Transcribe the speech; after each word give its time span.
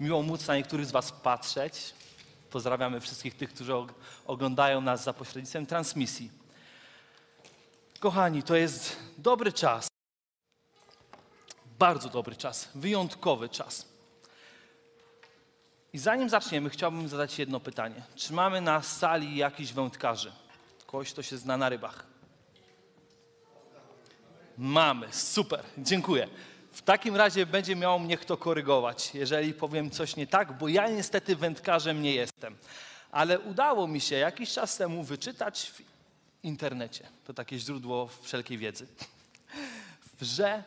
Miło 0.00 0.22
móc 0.22 0.46
na 0.46 0.56
niektórych 0.56 0.86
z 0.86 0.90
Was 0.90 1.12
patrzeć. 1.12 1.94
Pozdrawiamy 2.50 3.00
wszystkich 3.00 3.36
tych, 3.36 3.54
którzy 3.54 3.72
og- 3.72 3.92
oglądają 4.26 4.80
nas 4.80 5.04
za 5.04 5.12
pośrednictwem 5.12 5.66
transmisji. 5.66 6.30
Kochani, 8.00 8.42
to 8.42 8.56
jest 8.56 8.96
dobry 9.18 9.52
czas. 9.52 9.88
Bardzo 11.78 12.08
dobry 12.08 12.36
czas. 12.36 12.68
Wyjątkowy 12.74 13.48
czas. 13.48 13.86
I 15.92 15.98
zanim 15.98 16.28
zaczniemy, 16.28 16.70
chciałbym 16.70 17.08
zadać 17.08 17.38
jedno 17.38 17.60
pytanie. 17.60 18.02
Czy 18.14 18.32
mamy 18.32 18.60
na 18.60 18.82
sali 18.82 19.36
jakichś 19.36 19.72
wędkarzy? 19.72 20.32
Kogoś, 20.86 21.12
kto 21.12 21.22
się 21.22 21.36
zna 21.38 21.56
na 21.56 21.68
rybach? 21.68 22.06
Mamy, 24.58 25.12
super, 25.12 25.64
dziękuję. 25.78 26.28
W 26.78 26.82
takim 26.82 27.16
razie 27.16 27.46
będzie 27.46 27.76
miał 27.76 27.98
mnie 27.98 28.18
kto 28.18 28.36
korygować, 28.36 29.14
jeżeli 29.14 29.54
powiem 29.54 29.90
coś 29.90 30.16
nie 30.16 30.26
tak, 30.26 30.58
bo 30.58 30.68
ja 30.68 30.88
niestety 30.88 31.36
wędkarzem 31.36 32.02
nie 32.02 32.14
jestem. 32.14 32.56
Ale 33.10 33.40
udało 33.40 33.86
mi 33.88 34.00
się 34.00 34.16
jakiś 34.16 34.52
czas 34.52 34.76
temu 34.76 35.02
wyczytać 35.02 35.72
w 35.74 35.82
internecie, 36.42 37.06
to 37.24 37.34
takie 37.34 37.58
źródło 37.58 38.08
wszelkiej 38.22 38.58
wiedzy, 38.58 38.86
że 40.20 40.62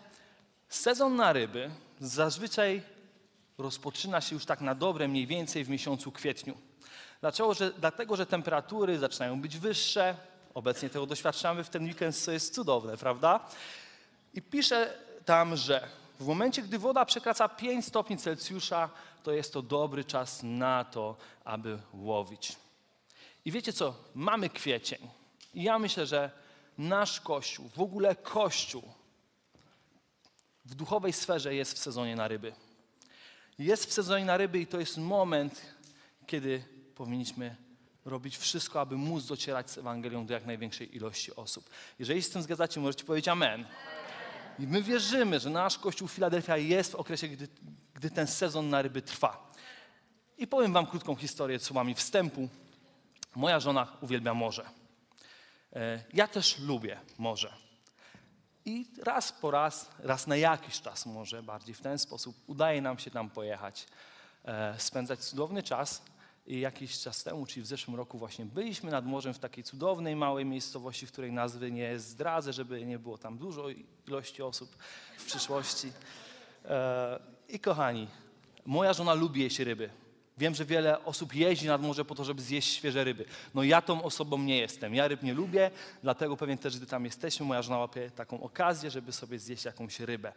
sezon 0.70 1.16
na 1.16 1.34
ryby 1.34 1.70
zazwyczaj 2.00 2.82
rozpoczyna 3.58 4.22
się 4.22 4.36
już 4.36 4.46
tak 4.46 4.62
na 4.62 4.76
dobre 4.76 5.08
mniej 5.08 5.28
więcej 5.28 5.64
w 5.64 5.70
miesiącu 5.70 6.12
kwietniu. 6.12 6.58
Dlaczego? 7.22 7.54
Że, 7.54 7.72
dlatego, 7.72 8.16
że 8.16 8.26
temperatury 8.26 9.00
zaczynają 9.00 9.42
być 9.42 9.58
wyższe. 9.58 10.16
Obecnie 10.54 10.90
tego 10.90 11.06
doświadczamy 11.06 11.64
w 11.64 11.70
ten 11.70 11.84
weekend, 11.84 12.18
co 12.18 12.32
jest 12.32 12.56
cudowne, 12.56 12.98
prawda? 12.98 13.40
I 14.34 14.42
pisze 14.42 14.94
tam, 15.26 15.56
że 15.56 16.01
w 16.22 16.28
momencie, 16.28 16.62
gdy 16.62 16.80
woda 16.80 17.06
przekracza 17.06 17.50
5 17.50 17.86
stopni 17.86 18.18
Celsjusza, 18.18 18.90
to 19.24 19.32
jest 19.32 19.54
to 19.54 19.62
dobry 19.62 20.04
czas 20.04 20.40
na 20.44 20.84
to, 20.84 21.18
aby 21.46 21.80
łowić. 21.94 22.56
I 23.46 23.52
wiecie 23.52 23.74
co? 23.74 23.96
Mamy 24.16 24.50
kwiecień. 24.50 25.10
I 25.54 25.64
ja 25.64 25.80
myślę, 25.80 26.06
że 26.06 26.32
nasz 26.78 27.22
Kościół, 27.22 27.70
w 27.76 27.82
ogóle 27.82 28.16
Kościół 28.16 28.84
w 30.66 30.76
duchowej 30.76 31.14
sferze 31.14 31.56
jest 31.56 31.74
w 31.74 31.78
sezonie 31.78 32.16
na 32.16 32.28
ryby. 32.28 32.54
Jest 33.60 33.86
w 33.86 33.94
sezonie 33.94 34.26
na 34.26 34.38
ryby 34.38 34.60
i 34.60 34.68
to 34.68 34.80
jest 34.80 34.98
moment, 34.98 35.62
kiedy 36.28 36.64
powinniśmy 36.96 37.56
robić 38.06 38.38
wszystko, 38.38 38.82
aby 38.82 38.96
móc 38.96 39.26
docierać 39.26 39.72
z 39.72 39.78
Ewangelią 39.78 40.26
do 40.26 40.34
jak 40.34 40.46
największej 40.46 40.96
ilości 40.96 41.36
osób. 41.36 41.70
Jeżeli 42.00 42.22
z 42.22 42.30
tym 42.30 42.42
zgadzacie, 42.42 42.80
możecie 42.80 43.06
powiedzieć 43.06 43.28
amen. 43.28 43.66
I 44.62 44.68
my 44.68 44.82
wierzymy, 44.84 45.40
że 45.40 45.50
nasz 45.50 45.78
Kościół 45.78 46.08
Filadelfia 46.08 46.58
jest 46.58 46.92
w 46.92 46.96
okresie, 46.96 47.28
gdy, 47.28 47.48
gdy 47.94 48.10
ten 48.12 48.28
sezon 48.28 48.70
na 48.70 48.82
ryby 48.82 49.02
trwa. 49.02 49.52
I 50.38 50.48
powiem 50.48 50.74
wam 50.74 50.88
krótką 50.88 51.16
historię 51.16 51.60
słowami 51.60 51.96
wstępu. 51.96 52.50
Moja 53.36 53.60
żona 53.60 53.88
uwielbia 54.02 54.34
morze. 54.34 54.70
E, 55.74 56.04
Ja 56.14 56.28
też 56.28 56.60
lubię 56.60 57.00
morze. 57.18 57.54
I 58.66 58.86
raz 59.04 59.32
po 59.32 59.52
raz, 59.52 59.90
raz 60.00 60.28
na 60.28 60.36
jakiś 60.36 60.82
czas 60.82 61.06
może 61.06 61.44
bardziej 61.44 61.76
w 61.76 61.82
ten 61.82 62.00
sposób 62.00 62.36
udaje 62.48 62.82
nam 62.82 63.00
się 63.00 63.12
tam 63.12 63.30
pojechać, 63.30 63.86
e, 64.46 64.76
spędzać 64.80 65.20
cudowny 65.20 65.64
czas. 65.64 66.02
Jakiś 66.48 67.00
czas 67.00 67.24
temu, 67.24 67.46
czyli 67.46 67.64
w 67.64 67.68
zeszłym 67.68 67.96
roku 67.96 68.18
właśnie 68.18 68.46
byliśmy 68.46 68.92
nad 68.92 69.06
morzem 69.06 69.34
w 69.34 69.40
takiej 69.40 69.64
cudownej, 69.64 70.16
małej 70.16 70.46
miejscowości, 70.46 71.08
w 71.08 71.12
której 71.12 71.32
nazwy 71.32 71.72
nie 71.72 72.00
zdradzę, 72.00 72.54
żeby 72.54 72.86
nie 72.86 73.00
było 73.00 73.18
tam 73.18 73.38
dużo 73.38 73.66
ilości 74.08 74.42
osób 74.42 74.76
w 75.18 75.26
przyszłości. 75.26 75.92
E, 76.66 77.20
I 77.50 77.60
kochani, 77.60 78.08
moja 78.66 78.94
żona 78.94 79.14
lubi 79.14 79.42
jeść 79.42 79.60
ryby. 79.60 79.90
Wiem, 80.42 80.56
że 80.56 80.66
wiele 80.66 81.06
osób 81.06 81.36
jeździ 81.36 81.68
nad 81.68 81.82
morze 81.82 82.06
po 82.06 82.16
to, 82.16 82.24
żeby 82.24 82.42
zjeść 82.42 82.74
świeże 82.74 83.04
ryby. 83.04 83.26
No 83.54 83.64
ja 83.64 83.82
tą 83.82 84.04
osobą 84.04 84.38
nie 84.38 84.58
jestem. 84.58 84.96
Ja 84.96 85.08
ryb 85.08 85.24
nie 85.24 85.34
lubię, 85.34 85.72
dlatego 86.04 86.38
pewnie 86.38 86.58
też, 86.58 86.78
gdy 86.78 86.86
tam 86.86 87.06
jesteśmy, 87.06 87.46
moja 87.46 87.62
żona 87.62 87.80
łapie 87.80 88.12
taką 88.12 88.44
okazję, 88.44 88.92
żeby 88.92 89.12
sobie 89.12 89.40
zjeść 89.40 89.66
jakąś 89.66 90.00
rybę. 90.00 90.34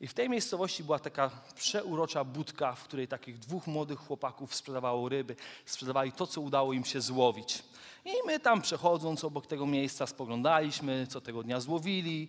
I 0.00 0.06
w 0.06 0.14
tej 0.14 0.28
miejscowości 0.28 0.84
była 0.84 0.98
taka 0.98 1.30
przeurocza 1.54 2.24
budka, 2.24 2.74
w 2.74 2.84
której 2.84 3.08
takich 3.08 3.38
dwóch 3.38 3.66
młodych 3.66 3.98
chłopaków 3.98 4.54
sprzedawało 4.54 5.08
ryby. 5.08 5.36
Sprzedawali 5.66 6.12
to, 6.12 6.26
co 6.26 6.40
udało 6.40 6.72
im 6.72 6.84
się 6.84 7.00
złowić. 7.00 7.62
I 8.04 8.12
my 8.26 8.40
tam 8.40 8.62
przechodząc 8.62 9.24
obok 9.24 9.46
tego 9.46 9.66
miejsca 9.66 10.06
spoglądaliśmy, 10.06 11.06
co 11.06 11.20
tego 11.20 11.42
dnia 11.42 11.60
złowili. 11.60 12.28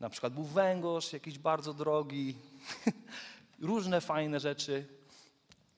Na 0.00 0.10
przykład 0.10 0.32
był 0.32 0.44
węgorz 0.44 1.12
jakiś 1.12 1.38
bardzo 1.38 1.74
drogi, 1.74 2.34
różne 3.60 4.00
fajne 4.00 4.40
rzeczy. 4.40 5.03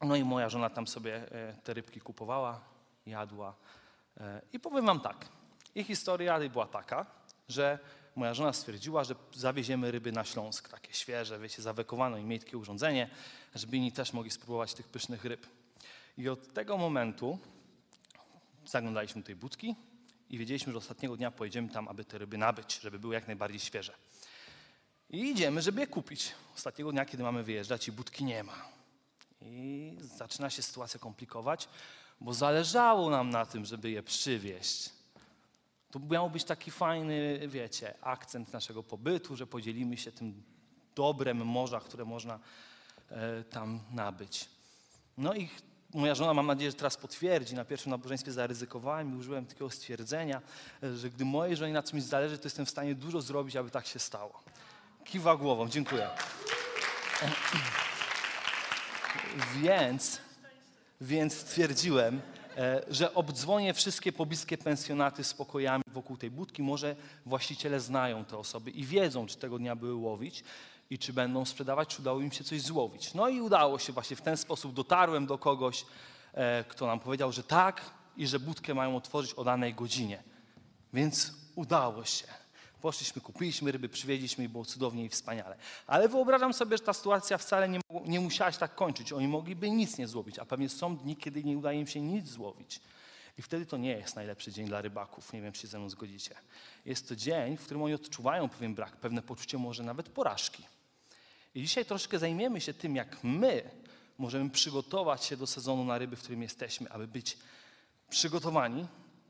No 0.00 0.16
i 0.16 0.24
moja 0.24 0.48
żona 0.48 0.70
tam 0.70 0.86
sobie 0.86 1.32
e, 1.32 1.54
te 1.64 1.74
rybki 1.74 2.00
kupowała, 2.00 2.60
jadła. 3.06 3.54
E, 4.20 4.42
I 4.52 4.60
powiem 4.60 4.86
wam 4.86 5.00
tak, 5.00 5.28
ich 5.74 5.86
historia 5.86 6.48
była 6.48 6.66
taka, 6.66 7.06
że 7.48 7.78
moja 8.16 8.34
żona 8.34 8.52
stwierdziła, 8.52 9.04
że 9.04 9.14
zawieziemy 9.34 9.90
ryby 9.90 10.12
na 10.12 10.24
Śląsk, 10.24 10.68
takie 10.68 10.92
świeże, 10.92 11.38
wiecie, 11.38 11.62
zawekowano 11.62 12.18
im 12.18 12.28
miętkie 12.28 12.58
urządzenie, 12.58 13.10
żeby 13.54 13.76
inni 13.76 13.92
też 13.92 14.12
mogli 14.12 14.30
spróbować 14.30 14.74
tych 14.74 14.88
pysznych 14.88 15.24
ryb. 15.24 15.46
I 16.18 16.28
od 16.28 16.52
tego 16.52 16.78
momentu 16.78 17.38
zaglądaliśmy 18.64 19.20
do 19.20 19.26
tej 19.26 19.36
budki 19.36 19.76
i 20.30 20.38
wiedzieliśmy, 20.38 20.72
że 20.72 20.78
ostatniego 20.78 21.16
dnia 21.16 21.30
pojedziemy 21.30 21.68
tam, 21.68 21.88
aby 21.88 22.04
te 22.04 22.18
ryby 22.18 22.38
nabyć, 22.38 22.80
żeby 22.80 22.98
były 22.98 23.14
jak 23.14 23.26
najbardziej 23.26 23.60
świeże. 23.60 23.92
I 25.10 25.20
idziemy, 25.30 25.62
żeby 25.62 25.80
je 25.80 25.86
kupić. 25.86 26.32
Ostatniego 26.54 26.92
dnia, 26.92 27.04
kiedy 27.04 27.22
mamy 27.22 27.42
wyjeżdżać 27.42 27.88
i 27.88 27.92
budki 27.92 28.24
nie 28.24 28.42
ma. 28.42 28.75
I 29.46 29.96
zaczyna 30.00 30.50
się 30.50 30.62
sytuacja 30.62 31.00
komplikować, 31.00 31.68
bo 32.20 32.34
zależało 32.34 33.10
nam 33.10 33.30
na 33.30 33.46
tym, 33.46 33.64
żeby 33.64 33.90
je 33.90 34.02
przywieźć. 34.02 34.90
To 35.90 35.98
miał 35.98 36.30
być 36.30 36.44
taki 36.44 36.70
fajny, 36.70 37.40
wiecie, 37.48 37.94
akcent 38.00 38.52
naszego 38.52 38.82
pobytu, 38.82 39.36
że 39.36 39.46
podzielimy 39.46 39.96
się 39.96 40.12
tym 40.12 40.42
dobrem 40.94 41.46
morza, 41.46 41.80
które 41.80 42.04
można 42.04 42.38
e, 43.10 43.44
tam 43.44 43.80
nabyć. 43.90 44.48
No 45.18 45.34
i 45.34 45.48
moja 45.94 46.14
żona, 46.14 46.34
mam 46.34 46.46
nadzieję, 46.46 46.70
że 46.70 46.76
teraz 46.76 46.96
potwierdzi, 46.96 47.54
na 47.54 47.64
pierwszym 47.64 47.90
nabożeństwie 47.90 48.32
zaryzykowałem 48.32 49.12
i 49.12 49.16
użyłem 49.16 49.46
takiego 49.46 49.70
stwierdzenia, 49.70 50.42
że 50.96 51.10
gdy 51.10 51.24
mojej 51.24 51.56
żonie 51.56 51.72
na 51.72 51.82
czymś 51.82 52.02
zależy, 52.02 52.38
to 52.38 52.46
jestem 52.46 52.66
w 52.66 52.70
stanie 52.70 52.94
dużo 52.94 53.20
zrobić, 53.20 53.56
aby 53.56 53.70
tak 53.70 53.86
się 53.86 53.98
stało. 53.98 54.42
Kiwa 55.04 55.36
głową, 55.36 55.68
dziękuję. 55.68 56.08
Więc, 59.36 60.20
więc 61.00 61.34
stwierdziłem, 61.34 62.20
e, 62.56 62.82
że 62.88 63.14
obdzwonię 63.14 63.74
wszystkie 63.74 64.12
pobliskie 64.12 64.58
pensjonaty 64.58 65.24
z 65.24 65.34
pokojami 65.34 65.84
wokół 65.92 66.16
tej 66.16 66.30
budki. 66.30 66.62
Może 66.62 66.96
właściciele 67.26 67.80
znają 67.80 68.24
te 68.24 68.38
osoby 68.38 68.70
i 68.70 68.84
wiedzą, 68.84 69.26
czy 69.26 69.36
tego 69.36 69.58
dnia 69.58 69.76
były 69.76 69.94
łowić 69.94 70.44
i 70.90 70.98
czy 70.98 71.12
będą 71.12 71.44
sprzedawać, 71.44 71.88
czy 71.88 72.02
udało 72.02 72.20
im 72.20 72.32
się 72.32 72.44
coś 72.44 72.62
złowić. 72.62 73.14
No 73.14 73.28
i 73.28 73.40
udało 73.40 73.78
się 73.78 73.92
właśnie 73.92 74.16
w 74.16 74.22
ten 74.22 74.36
sposób. 74.36 74.74
Dotarłem 74.74 75.26
do 75.26 75.38
kogoś, 75.38 75.86
e, 76.34 76.64
kto 76.68 76.86
nam 76.86 77.00
powiedział, 77.00 77.32
że 77.32 77.42
tak 77.42 77.80
i 78.16 78.26
że 78.26 78.40
budkę 78.40 78.74
mają 78.74 78.96
otworzyć 78.96 79.34
o 79.34 79.44
danej 79.44 79.74
godzinie. 79.74 80.22
Więc 80.92 81.32
udało 81.54 82.04
się. 82.04 82.26
Poszliśmy, 82.86 83.22
kupiliśmy 83.22 83.72
ryby, 83.72 83.88
przywieźliśmy 83.88 84.44
i 84.44 84.48
było 84.48 84.64
cudownie 84.64 85.04
i 85.04 85.08
wspaniale. 85.08 85.56
Ale 85.86 86.08
wyobrażam 86.08 86.54
sobie, 86.54 86.76
że 86.76 86.82
ta 86.82 86.92
sytuacja 86.92 87.38
wcale 87.38 87.68
nie, 87.68 87.80
nie 88.04 88.20
musiała 88.20 88.52
się 88.52 88.58
tak 88.58 88.74
kończyć. 88.74 89.12
Oni 89.12 89.28
mogliby 89.28 89.70
nic 89.70 89.98
nie 89.98 90.08
złowić, 90.08 90.38
a 90.38 90.44
pewnie 90.44 90.68
są 90.68 90.96
dni, 90.96 91.16
kiedy 91.16 91.44
nie 91.44 91.58
udaje 91.58 91.80
im 91.80 91.86
się 91.86 92.00
nic 92.00 92.28
złowić. 92.28 92.80
I 93.38 93.42
wtedy 93.42 93.66
to 93.66 93.76
nie 93.76 93.90
jest 93.90 94.16
najlepszy 94.16 94.52
dzień 94.52 94.66
dla 94.66 94.80
rybaków. 94.80 95.32
Nie 95.32 95.42
wiem, 95.42 95.52
czy 95.52 95.60
się 95.60 95.68
ze 95.68 95.78
mną 95.78 95.90
zgodzicie. 95.90 96.34
Jest 96.84 97.08
to 97.08 97.16
dzień, 97.16 97.56
w 97.56 97.64
którym 97.64 97.82
oni 97.82 97.94
odczuwają 97.94 98.48
pewien 98.48 98.74
brak, 98.74 98.96
pewne 98.96 99.22
poczucie 99.22 99.58
może 99.58 99.82
nawet 99.82 100.08
porażki. 100.08 100.62
I 101.54 101.62
dzisiaj 101.62 101.84
troszkę 101.84 102.18
zajmiemy 102.18 102.60
się 102.60 102.74
tym, 102.74 102.96
jak 102.96 103.24
my 103.24 103.70
możemy 104.18 104.50
przygotować 104.50 105.24
się 105.24 105.36
do 105.36 105.46
sezonu 105.46 105.84
na 105.84 105.98
ryby, 105.98 106.16
w 106.16 106.20
którym 106.22 106.42
jesteśmy, 106.42 106.90
aby 106.90 107.08
być 107.08 107.38
przygotowani 108.10 108.86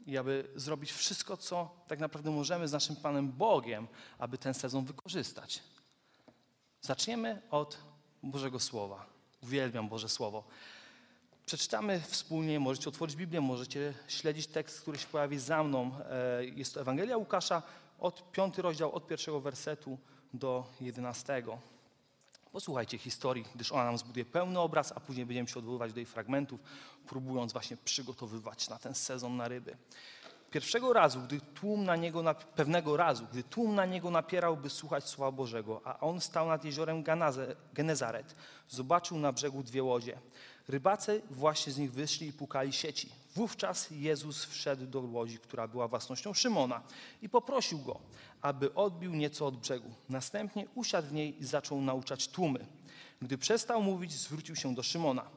i 0.07 0.19
aby 0.19 0.49
zrobić 0.57 0.93
wszystko, 0.93 1.37
co 1.37 1.71
tak 1.89 1.99
naprawdę 1.99 2.31
możemy 2.31 2.69
z 2.69 2.73
naszym 2.73 2.97
Panem 2.97 3.33
Bogiem, 3.33 3.87
aby 4.19 4.39
ten 4.39 4.55
sezon 4.55 4.85
wykorzystać. 4.85 5.63
Zaczniemy 6.81 7.43
od 7.51 7.79
Bożego 8.23 8.61
Słowa. 8.61 9.07
Uwielbiam 9.43 9.89
Boże 9.89 10.09
Słowo. 10.09 10.45
Przeczytamy 11.47 12.01
wspólnie, 12.01 12.61
możecie 12.61 12.89
otworzyć 12.89 13.17
Biblię, 13.17 13.41
możecie 13.41 13.95
śledzić 14.09 14.47
tekst, 14.47 14.81
który 14.81 14.99
się 14.99 15.07
pojawi 15.07 15.39
za 15.39 15.63
mną. 15.65 15.91
E, 16.11 16.45
Jest 16.45 16.75
to 16.75 16.81
Ewangelia 16.81 17.17
Łukasza, 17.17 17.63
od 17.99 18.33
piąty 18.33 18.63
rozdział, 18.63 18.93
od 18.93 19.07
pierwszego 19.07 19.41
wersetu 19.41 19.99
do 20.35 20.67
jedenastego. 20.81 21.59
Posłuchajcie 22.57 22.99
historii, 22.99 23.45
gdyż 23.55 23.73
ona 23.73 23.85
nam 23.85 23.99
zbuduje 23.99 24.25
pełny 24.25 24.61
obraz, 24.61 24.93
a 24.93 25.01
później 25.01 25.27
będziemy 25.27 25.49
się 25.49 25.59
odwoływać 25.59 25.93
do 25.93 25.99
jej 25.99 26.07
fragmentów, 26.07 26.61
próbując 27.07 27.53
właśnie 27.53 27.77
przygotowywać 27.77 28.69
na 28.69 28.79
ten 28.79 28.95
sezon 28.95 29.37
na 29.37 29.49
ryby. 29.49 29.77
Pierwszego 30.51 30.93
razu, 30.93 31.21
gdy 31.21 31.41
tłum 31.41 31.85
na 31.85 31.97
niego, 31.97 32.23
nap- 32.23 32.45
pewnego 32.45 32.97
razu, 32.97 33.27
gdy 33.33 33.43
tłum 33.43 33.75
na 33.75 33.87
niego 33.87 34.11
napierał, 34.11 34.57
by 34.57 34.71
słuchać 34.71 35.09
Słowa 35.09 35.33
Bożego, 35.33 35.81
a 35.85 36.01
on 36.01 36.21
stał 36.21 36.49
nad 36.49 36.65
jeziorem 36.65 37.05
Genezaret, 37.75 38.35
zobaczył 38.69 39.19
na 39.19 39.33
brzegu 39.33 39.63
dwie 39.63 39.83
łodzie. 39.83 40.19
Rybacy 40.69 41.23
właśnie 41.31 41.73
z 41.73 41.79
nich 41.79 41.93
wyszli 41.93 42.29
i 42.29 42.33
pukali 42.33 42.73
sieci. 42.73 43.09
Wówczas 43.37 43.91
Jezus 43.91 44.45
wszedł 44.45 44.87
do 44.87 45.01
łodzi, 45.01 45.39
która 45.39 45.69
była 45.69 45.89
własnością 45.89 46.35
Szymona 46.35 46.83
i 47.23 47.29
poprosił 47.29 47.79
go, 47.79 48.01
aby 48.41 48.75
odbił 48.75 49.15
nieco 49.15 49.47
od 49.47 49.57
brzegu. 49.57 49.91
Następnie 50.09 50.67
usiadł 50.75 51.09
w 51.09 51.13
niej 51.13 51.41
i 51.41 51.45
zaczął 51.45 51.81
nauczać 51.81 52.29
tłumy. 52.29 52.67
Gdy 53.23 53.39
przestał 53.39 53.83
mówić, 53.83 54.13
zwrócił 54.13 54.57
się 54.57 54.75
do 54.75 54.83
Szymona. 54.83 55.31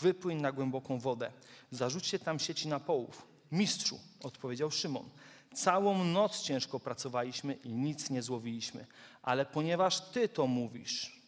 Wypłyń 0.00 0.40
na 0.40 0.52
głęboką 0.52 0.98
wodę, 0.98 1.32
zarzućcie 1.70 2.18
tam 2.18 2.38
sieci 2.38 2.68
na 2.68 2.80
połów. 2.80 3.26
Mistrzu, 3.52 3.98
odpowiedział 4.22 4.70
Szymon, 4.70 5.10
całą 5.54 6.04
noc 6.04 6.42
ciężko 6.42 6.80
pracowaliśmy 6.80 7.54
i 7.54 7.72
nic 7.72 8.10
nie 8.10 8.22
złowiliśmy, 8.22 8.86
ale 9.22 9.46
ponieważ 9.46 10.00
Ty 10.00 10.28
to 10.28 10.46
mówisz, 10.46 11.20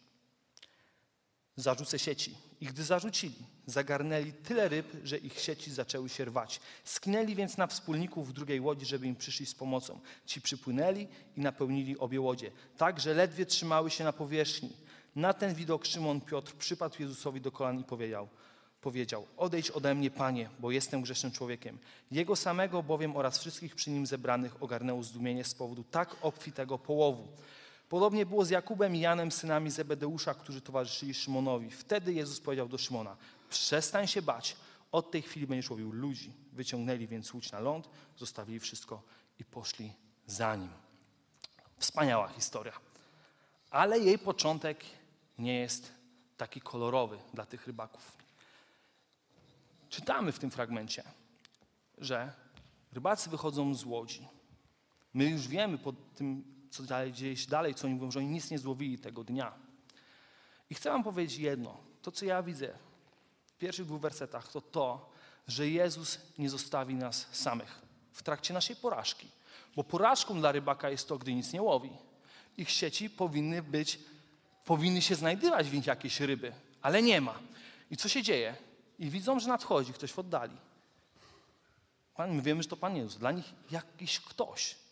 zarzucę 1.57 1.99
sieci. 1.99 2.35
I 2.65 2.67
gdy 2.67 2.85
zarzucili, 2.85 3.35
zagarnęli 3.67 4.33
tyle 4.33 4.69
ryb, 4.69 4.87
że 5.03 5.19
ich 5.19 5.41
sieci 5.41 5.71
zaczęły 5.73 6.09
się 6.09 6.25
rwać. 6.25 6.61
Skinęli 6.85 7.35
więc 7.35 7.57
na 7.57 7.67
wspólników 7.67 8.29
w 8.29 8.33
drugiej 8.33 8.61
łodzi, 8.61 8.87
żeby 8.87 9.07
im 9.07 9.17
przyszli 9.17 9.47
z 9.47 9.55
pomocą. 9.55 10.01
Ci 10.27 10.41
przypłynęli 10.41 11.09
i 11.37 11.41
napełnili 11.41 11.99
obie 11.99 12.21
łodzie, 12.21 12.51
tak, 12.77 13.01
że 13.01 13.15
ledwie 13.15 13.47
trzymały 13.47 13.91
się 13.91 14.05
na 14.05 14.13
powierzchni. 14.13 14.73
Na 15.17 15.33
ten 15.33 15.55
widok 15.55 15.87
Szymon 15.87 16.21
Piotr 16.21 16.53
przypadł 16.53 16.97
Jezusowi 16.99 17.41
do 17.41 17.53
kolan 17.53 17.81
i 17.81 17.85
powiedział, 17.85 18.29
powiedział, 18.81 19.27
odejdź 19.37 19.71
ode 19.71 19.95
mnie, 19.95 20.11
Panie, 20.11 20.49
bo 20.59 20.71
jestem 20.71 21.03
grzesznym 21.03 21.33
człowiekiem. 21.33 21.79
Jego 22.11 22.37
samego 22.37 22.83
bowiem 22.83 23.17
oraz 23.17 23.39
wszystkich 23.39 23.75
przy 23.75 23.91
nim 23.91 24.07
zebranych 24.07 24.63
ogarnęło 24.63 25.03
zdumienie 25.03 25.45
z 25.45 25.55
powodu 25.55 25.85
tak 25.91 26.17
obfitego 26.23 26.79
połowu. 26.79 27.29
Podobnie 27.89 28.27
było 28.27 28.45
z 28.45 28.51
Jakubem 28.51 28.97
i 28.97 29.01
Janem, 29.01 29.33
synami 29.33 29.71
Zebedeusza, 29.71 30.35
którzy 30.35 30.61
towarzyszyli 30.61 31.15
Szymonowi. 31.15 31.71
Wtedy 31.71 32.13
Jezus 32.13 32.41
powiedział 32.41 32.69
do 32.69 32.79
Szymona, 32.79 33.17
przestań 33.51 34.07
się 34.07 34.23
bać, 34.23 34.57
od 34.93 35.11
tej 35.11 35.23
chwili 35.23 35.47
będziesz 35.47 35.71
łowił 35.71 35.93
ludzi. 35.93 36.33
Wyciągnęli 36.53 37.07
więc 37.07 37.35
łódź 37.35 37.53
na 37.53 37.61
ląd, 37.61 37.89
zostawili 38.17 38.61
wszystko 38.61 39.03
i 39.39 39.45
poszli 39.45 39.93
za 40.27 40.57
nim. 40.57 40.71
Wspaniała 41.79 42.29
historia. 42.29 42.73
Ale 43.71 43.99
jej 43.99 44.19
początek 44.19 44.85
nie 45.39 45.55
jest 45.55 45.93
taki 46.37 46.61
kolorowy 46.61 47.19
dla 47.35 47.47
tych 47.47 47.67
rybaków. 47.67 48.13
Czytamy 49.89 50.33
w 50.33 50.39
tym 50.39 50.51
fragmencie, 50.51 51.03
że 51.99 52.33
rybacy 52.93 53.31
wychodzą 53.31 53.75
z 53.75 53.85
łodzi. 53.85 54.29
My 55.15 55.25
już 55.25 55.49
wiemy 55.49 55.79
po 55.79 55.93
tym, 55.93 56.45
co 56.75 56.83
dalej, 56.83 57.13
dzieje 57.13 57.37
się 57.37 57.49
dalej, 57.49 57.75
co 57.75 57.87
oni 57.87 57.95
mówią, 57.95 58.11
że 58.11 58.19
oni 58.19 58.29
nic 58.29 58.51
nie 58.51 58.59
złowili 58.59 58.99
tego 58.99 59.25
dnia. 59.25 59.53
I 60.71 60.75
chcę 60.75 60.91
wam 60.91 61.05
powiedzieć 61.05 61.39
jedno. 61.39 61.77
To, 62.03 62.13
co 62.13 62.25
ja 62.25 62.43
widzę 62.43 62.79
w 63.47 63.53
pierwszych 63.53 63.87
dwóch 63.87 64.01
wersetach, 64.01 64.49
to 64.49 64.61
to, 64.61 65.11
że 65.49 65.69
Jezus 65.69 66.19
nie 66.39 66.51
zostawi 66.51 66.95
nas 66.95 67.27
samych 67.33 67.81
w 68.13 68.23
trakcie 68.23 68.55
naszej 68.55 68.77
porażki. 68.77 69.29
Bo 69.77 69.85
porażką 69.85 70.39
dla 70.39 70.53
rybaka 70.53 70.91
jest 70.91 71.09
to, 71.09 71.19
gdy 71.19 71.35
nic 71.35 71.53
nie 71.53 71.63
łowi. 71.63 71.91
Ich 72.57 72.71
sieci 72.71 73.11
powinny 73.11 73.63
być, 73.63 73.99
powinny 74.65 75.03
się 75.03 75.15
znajdywać 75.15 75.71
w 75.71 75.75
nich 75.75 75.87
jakieś 75.87 76.21
ryby, 76.21 76.53
ale 76.83 77.03
nie 77.03 77.21
ma. 77.21 77.39
I 77.91 77.97
co 77.97 78.09
się 78.09 78.23
dzieje? 78.23 78.57
I 78.99 79.11
widzą, 79.11 79.41
że 79.41 79.49
nadchodzi 79.49 79.93
ktoś 79.93 80.13
w 80.13 80.19
oddali. 80.19 80.57
Pan, 82.15 82.35
my 82.35 82.43
wiemy, 82.43 82.63
że 82.63 82.69
to 82.69 82.77
Pan 82.77 82.97
Jezus. 82.97 83.19
Dla 83.19 83.33
nich 83.33 83.53
jakiś 83.71 84.21
ktoś. 84.21 84.84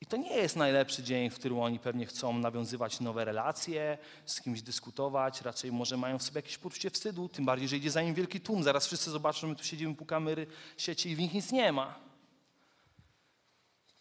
I 0.00 0.06
to 0.06 0.16
nie 0.16 0.36
jest 0.36 0.56
najlepszy 0.56 1.02
dzień, 1.02 1.30
w 1.30 1.34
którym 1.34 1.58
oni 1.60 1.78
pewnie 1.78 2.06
chcą 2.06 2.38
nawiązywać 2.38 3.00
nowe 3.00 3.24
relacje, 3.24 3.98
z 4.26 4.40
kimś 4.40 4.62
dyskutować, 4.62 5.42
raczej 5.42 5.72
może 5.72 5.96
mają 5.96 6.18
w 6.18 6.22
sobie 6.22 6.38
jakieś 6.38 6.58
poczucie 6.58 6.90
wstydu, 6.90 7.28
tym 7.28 7.44
bardziej, 7.44 7.68
że 7.68 7.76
idzie 7.76 7.90
za 7.90 8.02
nim 8.02 8.14
wielki 8.14 8.40
tłum. 8.40 8.62
Zaraz 8.62 8.86
wszyscy 8.86 9.10
zobaczą, 9.10 9.48
my 9.48 9.56
tu 9.56 9.64
siedzimy, 9.64 9.94
pukamy 9.94 10.34
ry- 10.34 10.46
sieci 10.76 11.10
i 11.10 11.16
w 11.16 11.18
nich 11.18 11.34
nic 11.34 11.52
nie 11.52 11.72
ma. 11.72 11.98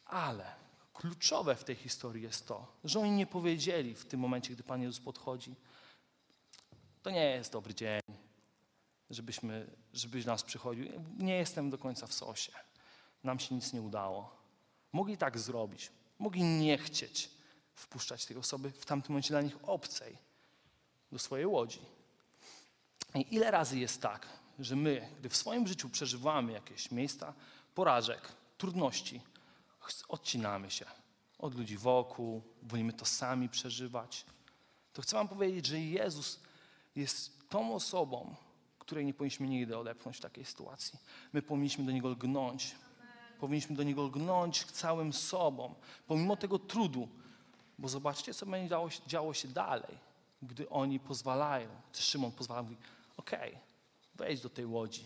Ale 0.06 0.56
kluczowe 0.94 1.56
w 1.56 1.64
tej 1.64 1.76
historii 1.76 2.24
jest 2.24 2.48
to, 2.48 2.68
że 2.84 3.00
oni 3.00 3.12
nie 3.12 3.28
powiedzieli 3.28 3.96
w 3.96 4.06
tym 4.06 4.20
momencie, 4.20 4.54
gdy 4.54 4.64
Pan 4.64 4.82
Jezus 4.82 5.00
podchodzi, 5.00 5.56
to 7.04 7.10
nie 7.10 7.26
jest 7.26 7.52
dobry 7.52 7.76
dzień, 7.76 8.02
żebyśmy, 9.10 9.68
żebyś 9.94 10.26
nas 10.26 10.44
przychodził. 10.44 10.86
Nie 11.18 11.34
jestem 11.36 11.70
do 11.70 11.78
końca 11.78 12.08
w 12.08 12.14
sosie. 12.14 12.52
Nam 13.24 13.40
się 13.40 13.56
nic 13.56 13.74
nie 13.74 13.82
udało. 13.82 14.37
Mogli 14.92 15.18
tak 15.18 15.39
zrobić. 15.39 15.92
Mogli 16.19 16.44
nie 16.44 16.78
chcieć 16.78 17.30
wpuszczać 17.75 18.25
tej 18.25 18.38
osoby 18.38 18.72
w 18.72 18.86
tamtym 18.86 19.13
momencie 19.13 19.30
dla 19.30 19.42
nich 19.42 19.57
obcej 19.63 20.18
do 21.12 21.19
swojej 21.19 21.45
łodzi. 21.45 21.81
I 23.16 23.36
ile 23.36 23.51
razy 23.51 23.80
jest 23.80 24.01
tak, 24.01 24.28
że 24.60 24.75
my, 24.75 25.10
gdy 25.19 25.30
w 25.30 25.38
swoim 25.38 25.68
życiu 25.68 25.89
przeżywamy 25.89 26.51
jakieś 26.51 26.92
miejsca 26.92 27.34
porażek, 27.75 28.31
trudności, 28.57 29.22
odcinamy 30.07 30.72
się 30.72 30.86
od 31.39 31.56
ludzi 31.56 31.78
wokół, 31.78 32.42
wolimy 32.63 32.94
to 32.94 33.06
sami 33.06 33.50
przeżywać, 33.50 34.25
to 34.94 35.01
chcę 35.01 35.16
Wam 35.16 35.28
powiedzieć, 35.28 35.66
że 35.66 35.80
Jezus 35.80 36.39
jest 36.95 37.50
tą 37.50 37.75
osobą, 37.75 38.36
której 38.80 39.06
nie 39.06 39.13
powinniśmy 39.13 39.48
nigdy 39.48 39.78
odepchnąć 39.78 40.18
w 40.18 40.22
takiej 40.22 40.45
sytuacji. 40.45 41.00
My 41.34 41.42
powinniśmy 41.42 41.86
do 41.86 41.92
Niego 41.92 42.10
lgnąć. 42.10 42.75
Powinniśmy 43.39 43.75
do 43.75 43.84
Niego 43.84 44.04
lgnąć 44.04 44.66
całym 44.66 45.13
sobą, 45.13 45.75
pomimo 46.07 46.36
tego 46.36 46.60
trudu. 46.60 47.10
Bo 47.78 47.89
zobaczcie, 47.89 48.34
co 48.34 48.45
będzie 48.45 48.69
działo 48.69 48.89
się, 48.89 49.01
działo 49.07 49.34
się 49.34 49.48
dalej, 49.48 49.98
gdy 50.42 50.69
oni 50.69 51.00
pozwalają. 51.00 51.69
Szymon 51.94 52.32
pozwala, 52.32 52.63
mówi, 52.63 52.77
okej, 53.17 53.58
wejdź 54.15 54.41
do 54.41 54.50
tej 54.50 54.65
łodzi. 54.65 55.06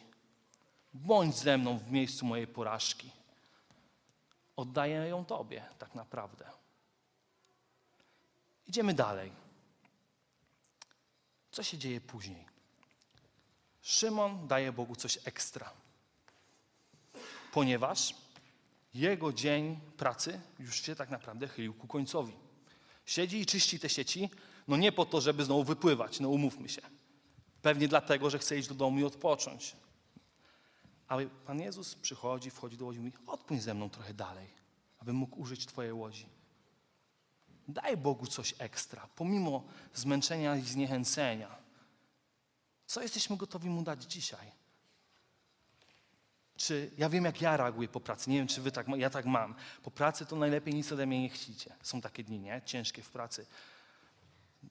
Bądź 0.94 1.36
ze 1.36 1.58
mną 1.58 1.78
w 1.78 1.92
miejscu 1.92 2.26
mojej 2.26 2.48
porażki. 2.48 3.12
Oddaję 4.56 4.96
ją 4.96 5.26
Tobie 5.26 5.66
tak 5.80 5.96
naprawdę. 5.96 6.46
Idziemy 8.68 8.94
dalej. 8.94 9.32
Co 11.52 11.64
się 11.64 11.78
dzieje 11.78 12.02
później? 12.02 12.46
Szymon 13.82 14.48
daje 14.48 14.72
Bogu 14.72 14.96
coś 14.96 15.20
ekstra, 15.26 15.72
ponieważ 17.54 18.16
jego 18.94 19.34
dzień 19.34 19.80
pracy 19.98 20.42
już 20.60 20.82
się 20.82 20.96
tak 20.96 21.10
naprawdę 21.10 21.48
chylił 21.48 21.74
ku 21.74 21.88
końcowi. 21.88 22.34
Siedzi 23.06 23.40
i 23.40 23.46
czyści 23.46 23.80
te 23.80 23.90
sieci, 23.90 24.30
no 24.68 24.78
nie 24.78 24.92
po 24.92 25.06
to, 25.06 25.22
żeby 25.22 25.46
znowu 25.46 25.64
wypływać, 25.64 26.20
no 26.20 26.30
umówmy 26.30 26.70
się. 26.70 26.82
Pewnie 27.62 27.88
dlatego, 27.88 28.30
że 28.30 28.40
chce 28.40 28.58
iść 28.58 28.68
do 28.68 28.76
domu 28.76 29.00
i 29.00 29.04
odpocząć. 29.04 29.76
Ale 31.08 31.26
Pan 31.26 31.60
Jezus 31.60 31.96
przychodzi, 31.96 32.50
wchodzi 32.50 32.78
do 32.78 32.86
łodzi 32.86 33.00
i 33.00 33.02
mówi, 33.02 33.18
odpłyń 33.28 33.60
ze 33.60 33.74
mną 33.74 33.90
trochę 33.90 34.14
dalej, 34.14 34.48
abym 35.00 35.16
mógł 35.16 35.42
użyć 35.42 35.66
Twojej 35.66 35.94
łodzi. 35.94 36.26
Daj 37.68 37.98
Bogu 37.98 38.28
coś 38.28 38.56
ekstra, 38.58 39.08
pomimo 39.16 39.64
zmęczenia 39.94 40.56
i 40.56 40.62
zniechęcenia. 40.62 41.56
Co 42.86 43.02
jesteśmy 43.02 43.38
gotowi 43.38 43.70
Mu 43.70 43.84
dać 43.84 44.04
dzisiaj? 44.04 44.61
Czy 46.62 46.92
ja 46.98 47.10
wiem, 47.10 47.26
jak 47.26 47.42
ja 47.42 47.58
reaguję 47.58 47.88
po 47.88 48.00
pracy? 48.00 48.30
Nie 48.30 48.38
wiem, 48.38 48.48
czy 48.48 48.62
wy 48.62 48.72
tak, 48.72 48.88
ja 48.88 49.10
tak 49.10 49.26
mam. 49.26 49.56
Po 49.84 49.92
pracy 49.92 50.26
to 50.26 50.36
najlepiej 50.36 50.74
nic 50.74 50.92
ode 50.92 51.06
mnie 51.06 51.22
nie 51.22 51.30
chcicie. 51.30 51.76
Są 51.82 52.02
takie 52.02 52.24
dni, 52.24 52.40
nie? 52.40 52.62
Ciężkie 52.66 53.02
w 53.02 53.10
pracy. 53.10 53.46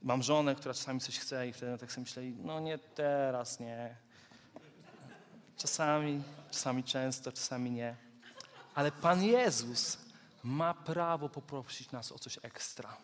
Mam 0.02 0.22
żonę, 0.22 0.54
która 0.54 0.74
czasami 0.74 1.00
coś 1.00 1.18
chce 1.18 1.48
i 1.48 1.52
wtedy 1.52 1.78
tak 1.78 1.92
sobie 1.92 2.02
myślę, 2.02 2.22
no 2.22 2.60
nie 2.60 2.78
teraz, 2.78 3.60
nie. 3.60 3.96
Czasami, 5.56 6.22
czasami 6.50 6.84
często, 6.84 7.32
czasami 7.32 7.70
nie. 7.70 7.96
Ale 8.74 8.92
Pan 8.92 9.22
Jezus 9.22 9.98
ma 10.44 10.74
prawo 10.74 11.28
poprosić 11.28 11.90
nas 11.90 12.12
o 12.12 12.18
coś 12.18 12.38
ekstra. 12.42 12.96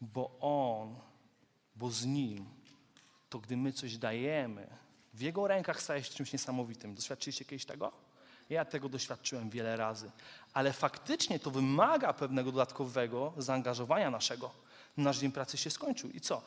Bo 0.00 0.38
On, 0.40 0.96
bo 1.76 1.90
z 1.90 2.04
Nim, 2.06 2.46
to 3.30 3.38
gdy 3.38 3.56
my 3.56 3.72
coś 3.72 3.96
dajemy, 3.96 4.66
w 5.14 5.20
Jego 5.20 5.46
rękach 5.46 5.82
staje 5.82 6.04
się 6.04 6.14
czymś 6.14 6.32
niesamowitym. 6.32 6.94
Doświadczyliście 6.94 7.44
kiedyś 7.44 7.64
tego? 7.64 7.92
Ja 8.50 8.64
tego 8.64 8.88
doświadczyłem 8.88 9.50
wiele 9.50 9.76
razy. 9.76 10.10
Ale 10.54 10.72
faktycznie 10.72 11.38
to 11.38 11.50
wymaga 11.50 12.12
pewnego 12.12 12.52
dodatkowego 12.52 13.32
zaangażowania 13.38 14.10
naszego. 14.10 14.50
Nasz 14.96 15.18
dzień 15.18 15.32
pracy 15.32 15.56
się 15.56 15.70
skończył. 15.70 16.10
I 16.10 16.20
co? 16.20 16.42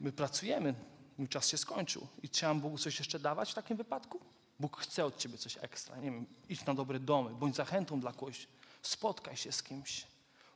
My 0.00 0.12
pracujemy 0.12 0.74
mój 1.18 1.28
czas 1.28 1.48
się 1.48 1.58
skończył 1.58 2.06
i 2.22 2.28
trzeba 2.28 2.54
Bogu 2.54 2.78
coś 2.78 2.98
jeszcze 2.98 3.18
dawać 3.18 3.50
w 3.50 3.54
takim 3.54 3.76
wypadku? 3.76 4.20
Bóg 4.60 4.80
chce 4.80 5.04
od 5.04 5.16
ciebie 5.16 5.38
coś 5.38 5.58
ekstra. 5.60 5.96
Nie 5.96 6.10
wiem, 6.10 6.26
idź 6.48 6.64
na 6.64 6.74
dobre 6.74 7.00
domy, 7.00 7.30
bądź 7.30 7.56
zachętą 7.56 8.00
dla 8.00 8.12
kogoś, 8.12 8.48
spotkaj 8.82 9.36
się 9.36 9.52
z 9.52 9.62
kimś, 9.62 10.06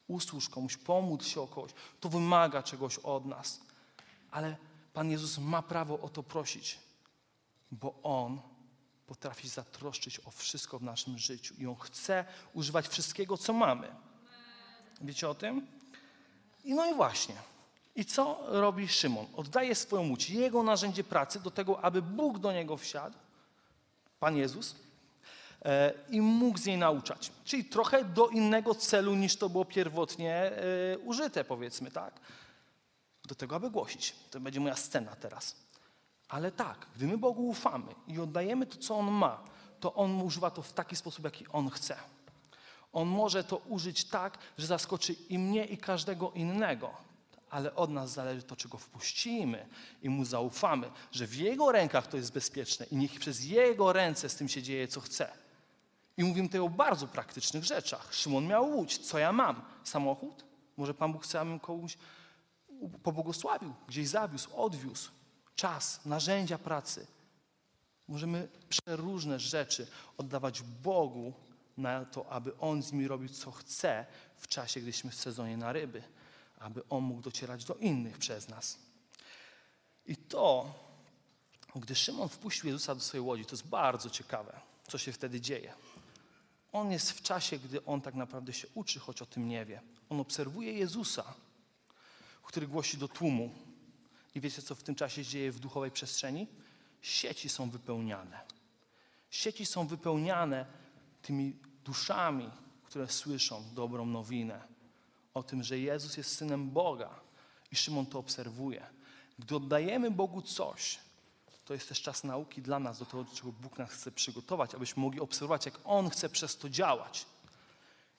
usłuż 0.08 0.48
komuś, 0.48 0.76
pomódl 0.76 1.24
się 1.24 1.40
o 1.40 1.46
kogoś. 1.46 1.72
To 2.00 2.08
wymaga 2.08 2.62
czegoś 2.62 2.98
od 2.98 3.26
nas. 3.26 3.60
Ale 4.30 4.56
Pan 4.94 5.10
Jezus 5.10 5.38
ma 5.38 5.62
prawo 5.62 6.00
o 6.00 6.08
to 6.08 6.22
prosić, 6.22 6.78
bo 7.70 7.94
On 8.02 8.40
potrafi 9.06 9.48
zatroszczyć 9.48 10.20
o 10.20 10.30
wszystko 10.30 10.78
w 10.78 10.82
naszym 10.82 11.18
życiu 11.18 11.54
i 11.58 11.66
On 11.66 11.76
chce 11.76 12.24
używać 12.54 12.88
wszystkiego, 12.88 13.36
co 13.36 13.52
mamy. 13.52 13.88
Wiecie 15.00 15.28
o 15.28 15.34
tym? 15.34 15.66
I 16.64 16.74
no 16.74 16.86
i 16.86 16.94
właśnie. 16.94 17.34
I 17.96 18.04
co 18.04 18.44
robi 18.46 18.88
Szymon? 18.88 19.26
Oddaje 19.36 19.74
swoją 19.74 20.08
łódź, 20.08 20.30
jego 20.30 20.62
narzędzie 20.62 21.04
pracy 21.04 21.40
do 21.40 21.50
tego, 21.50 21.84
aby 21.84 22.02
Bóg 22.02 22.38
do 22.38 22.52
niego 22.52 22.76
wsiadł, 22.76 23.16
Pan 24.20 24.36
Jezus, 24.36 24.74
e, 25.64 25.92
i 26.10 26.20
mógł 26.20 26.58
z 26.58 26.66
niej 26.66 26.78
nauczać. 26.78 27.32
Czyli 27.44 27.64
trochę 27.64 28.04
do 28.04 28.28
innego 28.28 28.74
celu 28.74 29.14
niż 29.14 29.36
to 29.36 29.48
było 29.48 29.64
pierwotnie 29.64 30.34
e, 30.34 30.98
użyte, 30.98 31.44
powiedzmy, 31.44 31.90
tak? 31.90 32.20
Do 33.24 33.34
tego, 33.34 33.56
aby 33.56 33.70
głosić. 33.70 34.14
To 34.30 34.40
będzie 34.40 34.60
moja 34.60 34.76
scena 34.76 35.16
teraz. 35.16 35.56
Ale 36.28 36.52
tak, 36.52 36.86
gdy 36.96 37.06
my 37.06 37.18
Bogu 37.18 37.48
ufamy 37.48 37.94
i 38.06 38.20
oddajemy 38.20 38.66
to, 38.66 38.78
co 38.78 38.98
On 38.98 39.10
ma, 39.10 39.44
to 39.80 39.94
On 39.94 40.22
używa 40.22 40.50
to 40.50 40.62
w 40.62 40.72
taki 40.72 40.96
sposób, 40.96 41.24
jaki 41.24 41.48
On 41.48 41.70
chce. 41.70 41.96
On 42.92 43.08
może 43.08 43.44
to 43.44 43.56
użyć 43.56 44.04
tak, 44.04 44.38
że 44.58 44.66
zaskoczy 44.66 45.12
i 45.12 45.38
mnie, 45.38 45.64
i 45.64 45.78
każdego 45.78 46.30
innego. 46.30 46.90
Ale 47.50 47.74
od 47.74 47.90
nas 47.90 48.12
zależy 48.12 48.42
to, 48.42 48.56
czy 48.56 48.68
go 48.68 48.78
wpuścimy 48.78 49.66
i 50.02 50.08
mu 50.08 50.24
zaufamy, 50.24 50.90
że 51.12 51.26
w 51.26 51.34
jego 51.34 51.72
rękach 51.72 52.06
to 52.06 52.16
jest 52.16 52.32
bezpieczne 52.32 52.86
i 52.86 52.96
niech 52.96 53.20
przez 53.20 53.44
jego 53.44 53.92
ręce 53.92 54.28
z 54.28 54.36
tym 54.36 54.48
się 54.48 54.62
dzieje, 54.62 54.88
co 54.88 55.00
chce. 55.00 55.32
I 56.16 56.24
mówimy 56.24 56.48
tutaj 56.48 56.60
o 56.60 56.68
bardzo 56.68 57.06
praktycznych 57.06 57.64
rzeczach. 57.64 58.14
Szymon 58.14 58.46
miał 58.46 58.70
łódź. 58.70 58.98
Co 58.98 59.18
ja 59.18 59.32
mam? 59.32 59.62
Samochód? 59.84 60.44
Może 60.76 60.94
Pan 60.94 61.12
Bóg 61.12 61.24
chce, 61.24 61.40
abym 61.40 61.60
komuś 61.60 61.98
pobłogosławił, 63.02 63.74
gdzieś 63.88 64.08
zawiózł, 64.08 64.56
odwiózł. 64.56 65.10
Czas, 65.58 66.00
narzędzia 66.04 66.58
pracy. 66.58 67.06
Możemy 68.08 68.48
przeróżne 68.68 69.38
rzeczy 69.38 69.86
oddawać 70.16 70.62
Bogu 70.62 71.32
na 71.76 72.04
to, 72.04 72.32
aby 72.32 72.58
On 72.58 72.82
z 72.82 72.92
nimi 72.92 73.08
robił, 73.08 73.28
co 73.28 73.50
chce 73.50 74.06
w 74.36 74.48
czasie, 74.48 74.80
gdyśmy 74.80 75.10
w 75.10 75.14
sezonie 75.14 75.56
na 75.56 75.72
ryby, 75.72 76.02
aby 76.58 76.82
On 76.88 77.02
mógł 77.04 77.22
docierać 77.22 77.64
do 77.64 77.74
innych 77.74 78.18
przez 78.18 78.48
nas. 78.48 78.78
I 80.06 80.16
to, 80.16 80.74
gdy 81.76 81.94
Szymon 81.94 82.28
wpuścił 82.28 82.66
Jezusa 82.66 82.94
do 82.94 83.00
swojej 83.00 83.26
łodzi, 83.26 83.44
to 83.44 83.52
jest 83.52 83.68
bardzo 83.68 84.10
ciekawe, 84.10 84.60
co 84.88 84.98
się 84.98 85.12
wtedy 85.12 85.40
dzieje. 85.40 85.74
On 86.72 86.90
jest 86.90 87.12
w 87.12 87.22
czasie, 87.22 87.58
gdy 87.58 87.84
on 87.84 88.00
tak 88.00 88.14
naprawdę 88.14 88.52
się 88.52 88.68
uczy, 88.74 88.98
choć 88.98 89.22
o 89.22 89.26
tym 89.26 89.48
nie 89.48 89.64
wie. 89.64 89.82
On 90.08 90.20
obserwuje 90.20 90.72
Jezusa, 90.72 91.34
który 92.42 92.66
głosi 92.66 92.98
do 92.98 93.08
tłumu. 93.08 93.67
I 94.34 94.40
wiecie, 94.40 94.62
co 94.62 94.74
w 94.74 94.82
tym 94.82 94.94
czasie 94.94 95.24
dzieje 95.24 95.52
w 95.52 95.60
duchowej 95.60 95.90
przestrzeni? 95.90 96.46
Sieci 97.02 97.48
są 97.48 97.70
wypełniane. 97.70 98.40
Sieci 99.30 99.66
są 99.66 99.86
wypełniane 99.86 100.66
tymi 101.22 101.56
duszami, 101.84 102.50
które 102.84 103.08
słyszą 103.08 103.64
dobrą 103.74 104.06
nowinę 104.06 104.78
o 105.34 105.42
tym, 105.42 105.62
że 105.62 105.78
Jezus 105.78 106.16
jest 106.16 106.36
synem 106.36 106.70
Boga. 106.70 107.10
I 107.72 107.76
Szymon 107.76 108.06
to 108.06 108.18
obserwuje. 108.18 108.86
Gdy 109.38 109.56
oddajemy 109.56 110.10
Bogu 110.10 110.42
coś, 110.42 110.98
to 111.64 111.74
jest 111.74 111.88
też 111.88 112.02
czas 112.02 112.24
nauki 112.24 112.62
dla 112.62 112.78
nas, 112.78 112.98
do 112.98 113.06
tego, 113.06 113.24
do 113.24 113.36
czego 113.36 113.52
Bóg 113.52 113.78
nas 113.78 113.90
chce 113.90 114.12
przygotować, 114.12 114.74
abyśmy 114.74 115.02
mogli 115.02 115.20
obserwować, 115.20 115.66
jak 115.66 115.80
On 115.84 116.10
chce 116.10 116.28
przez 116.28 116.56
to 116.56 116.68
działać. 116.68 117.26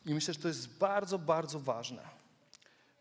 I 0.06 0.14
myślę, 0.14 0.34
że 0.34 0.40
to 0.40 0.48
jest 0.48 0.78
bardzo, 0.78 1.20
bardzo 1.20 1.60
ważne. 1.60 2.19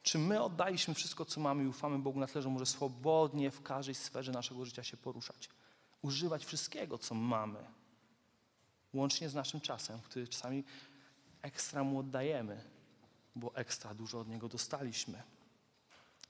Czy 0.08 0.18
my 0.18 0.42
oddaliśmy 0.42 0.94
wszystko, 0.94 1.24
co 1.24 1.40
mamy 1.40 1.64
i 1.64 1.66
ufamy 1.66 1.98
Bogu 1.98 2.20
na 2.20 2.26
tyle, 2.26 2.42
że 2.42 2.48
może 2.48 2.66
swobodnie 2.66 3.50
w 3.50 3.62
każdej 3.62 3.94
sferze 3.94 4.32
naszego 4.32 4.64
życia 4.64 4.84
się 4.84 4.96
poruszać? 4.96 5.48
Używać 6.02 6.44
wszystkiego, 6.44 6.98
co 6.98 7.14
mamy, 7.14 7.64
łącznie 8.94 9.28
z 9.28 9.34
naszym 9.34 9.60
czasem, 9.60 10.00
który 10.00 10.28
czasami 10.28 10.64
ekstra 11.42 11.84
mu 11.84 11.98
oddajemy, 11.98 12.64
bo 13.36 13.54
ekstra 13.54 13.94
dużo 13.94 14.20
od 14.20 14.28
niego 14.28 14.48
dostaliśmy. 14.48 15.22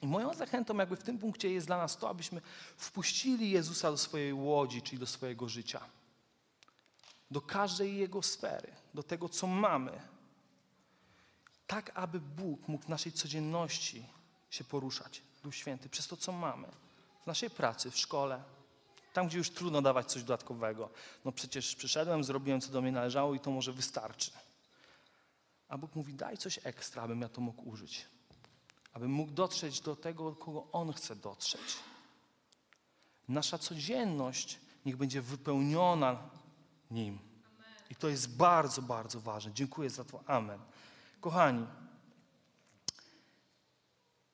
I 0.03 0.07
moją 0.07 0.35
zachętą 0.35 0.77
jakby 0.77 0.97
w 0.97 1.03
tym 1.03 1.19
punkcie 1.19 1.51
jest 1.51 1.67
dla 1.67 1.77
nas 1.77 1.97
to, 1.97 2.09
abyśmy 2.09 2.41
wpuścili 2.77 3.51
Jezusa 3.51 3.91
do 3.91 3.99
swojej 3.99 4.33
łodzi, 4.33 4.83
czyli 4.83 4.99
do 4.99 5.07
swojego 5.07 5.49
życia. 5.49 5.81
Do 7.31 7.41
każdej 7.41 7.97
jego 7.97 8.23
sfery, 8.23 8.73
do 8.95 9.03
tego, 9.03 9.29
co 9.29 9.47
mamy. 9.47 10.01
Tak, 11.69 11.93
aby 11.95 12.21
Bóg 12.21 12.69
mógł 12.69 12.85
w 12.85 12.89
naszej 12.89 13.13
codzienności 13.13 14.07
się 14.51 14.65
poruszać, 14.65 15.23
Duch 15.43 15.55
Święty, 15.55 15.89
przez 15.89 16.07
to, 16.07 16.17
co 16.17 16.33
mamy. 16.33 16.69
W 17.23 17.27
naszej 17.27 17.51
pracy, 17.51 17.91
w 17.91 17.99
szkole, 17.99 18.43
tam, 19.13 19.29
gdzie 19.29 19.39
już 19.39 19.51
trudno 19.51 19.83
dawać 19.83 20.13
coś 20.13 20.23
dodatkowego. 20.23 20.91
No 21.25 21.33
przecież 21.33 21.77
przyszedłem, 21.77 22.25
zrobiłem, 22.25 22.61
co 22.61 22.73
do 22.73 22.83
mnie 22.83 22.93
należało 22.93 23.35
i 23.35 23.41
to 23.41 23.51
może 23.51 23.73
wystarczy. 23.73 24.31
A 25.69 25.79
Bóg 25.79 25.95
mówi, 25.95 26.15
daj 26.15 26.39
coś 26.39 26.61
ekstra, 26.65 27.03
abym 27.03 27.21
ja 27.21 27.29
to 27.29 27.41
mógł 27.41 27.69
użyć 27.69 28.07
aby 28.99 29.09
mógł 29.09 29.33
dotrzeć 29.33 29.81
do 29.81 29.97
tego, 29.97 30.35
kogo 30.35 30.67
On 30.73 30.93
chce 30.93 31.17
dotrzeć. 31.17 31.77
Nasza 33.29 33.59
codzienność 33.59 34.61
niech 34.87 34.97
będzie 34.97 35.23
wypełniona 35.23 36.31
Nim. 36.91 37.19
I 37.91 37.95
to 37.95 38.09
jest 38.09 38.37
bardzo, 38.37 38.83
bardzo 38.83 39.21
ważne. 39.21 39.53
Dziękuję 39.53 39.91
za 39.91 40.05
to. 40.05 40.21
Amen. 40.27 40.61
Kochani, 41.21 41.67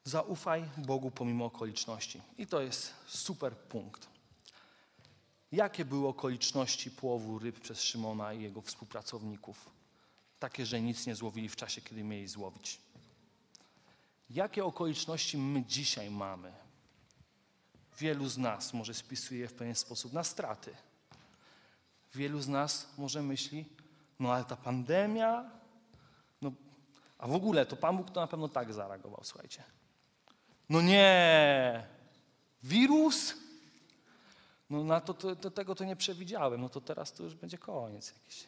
zaufaj 0.05 0.69
Bogu 0.77 1.11
pomimo 1.11 1.45
okoliczności. 1.45 2.23
I 2.39 2.47
to 2.47 2.61
jest 2.61 2.95
super 3.07 3.59
punkt. 3.59 4.09
Jakie 5.53 5.85
były 5.85 6.09
okoliczności 6.09 6.91
połowu 6.91 7.39
ryb 7.39 7.61
przez 7.61 7.83
Szymona 7.83 8.33
i 8.33 8.43
jego 8.43 8.61
współpracowników? 8.63 9.71
Takie, 10.39 10.67
że 10.67 10.81
nic 10.81 11.07
nie 11.07 11.15
złowili 11.15 11.49
w 11.49 11.57
czasie, 11.57 11.81
kiedy 11.81 12.05
mieli 12.05 12.29
złowić. 12.29 12.81
Jakie 14.31 14.65
okoliczności 14.65 15.39
my 15.39 15.65
dzisiaj 15.65 16.11
mamy? 16.11 16.53
Wielu 17.99 18.29
z 18.29 18.39
nas 18.39 18.75
może 18.75 18.95
spisuje 18.95 19.49
w 19.49 19.55
pewien 19.55 19.75
sposób 19.75 20.13
na 20.13 20.25
straty. 20.25 20.77
Wielu 22.15 22.41
z 22.41 22.49
nas 22.49 22.89
może 22.99 23.23
myśli, 23.23 23.65
no 24.21 24.33
ale 24.33 24.45
ta 24.45 24.57
pandemia, 24.57 25.51
a 27.25 27.29
w 27.29 27.35
ogóle 27.35 27.67
to 27.67 27.77
Pan 27.77 27.97
Bóg 27.97 28.11
to 28.11 28.21
na 28.21 28.27
pewno 28.27 28.49
tak 28.49 28.73
zareagował, 28.73 29.21
słuchajcie. 29.23 29.63
No 30.69 30.83
nie, 30.83 31.87
wirus? 32.63 33.35
No 34.71 34.85
na 34.85 35.01
to, 35.01 35.15
to, 35.15 35.37
to, 35.37 35.51
tego 35.51 35.75
to 35.75 35.85
nie 35.85 35.97
przewidziałem, 35.97 36.61
no 36.61 36.69
to 36.69 36.81
teraz 36.81 37.13
to 37.13 37.23
już 37.23 37.35
będzie 37.35 37.59
koniec 37.59 38.13
jakiś. 38.13 38.47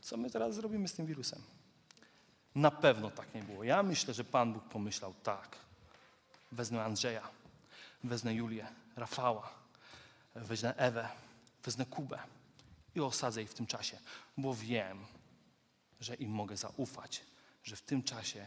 Co 0.00 0.16
my 0.16 0.30
teraz 0.30 0.54
zrobimy 0.54 0.88
z 0.88 0.94
tym 0.94 1.06
wirusem? 1.06 1.42
Na 2.54 2.70
pewno 2.70 3.10
tak 3.10 3.34
nie 3.34 3.42
było. 3.42 3.64
Ja 3.64 3.82
myślę, 3.82 4.14
że 4.14 4.24
Pan 4.24 4.52
Bóg 4.52 4.64
pomyślał 4.64 5.14
tak. 5.22 5.56
Wezmę 6.52 6.84
Andrzeja, 6.84 7.28
wezmę 8.04 8.34
Julię, 8.34 8.68
Rafała, 8.96 9.52
wezmę 10.34 10.76
Ewę, 10.76 11.08
wezmę 11.64 11.86
Kubę 11.86 12.18
i 12.94 13.00
osadzę 13.00 13.42
ich 13.42 13.50
w 13.50 13.54
tym 13.54 13.66
czasie, 13.66 13.98
bo 14.36 14.54
wiem, 14.54 15.06
że 16.00 16.14
im 16.14 16.30
mogę 16.30 16.56
zaufać, 16.56 17.31
że 17.62 17.76
w 17.76 17.82
tym 17.82 18.02
czasie 18.02 18.46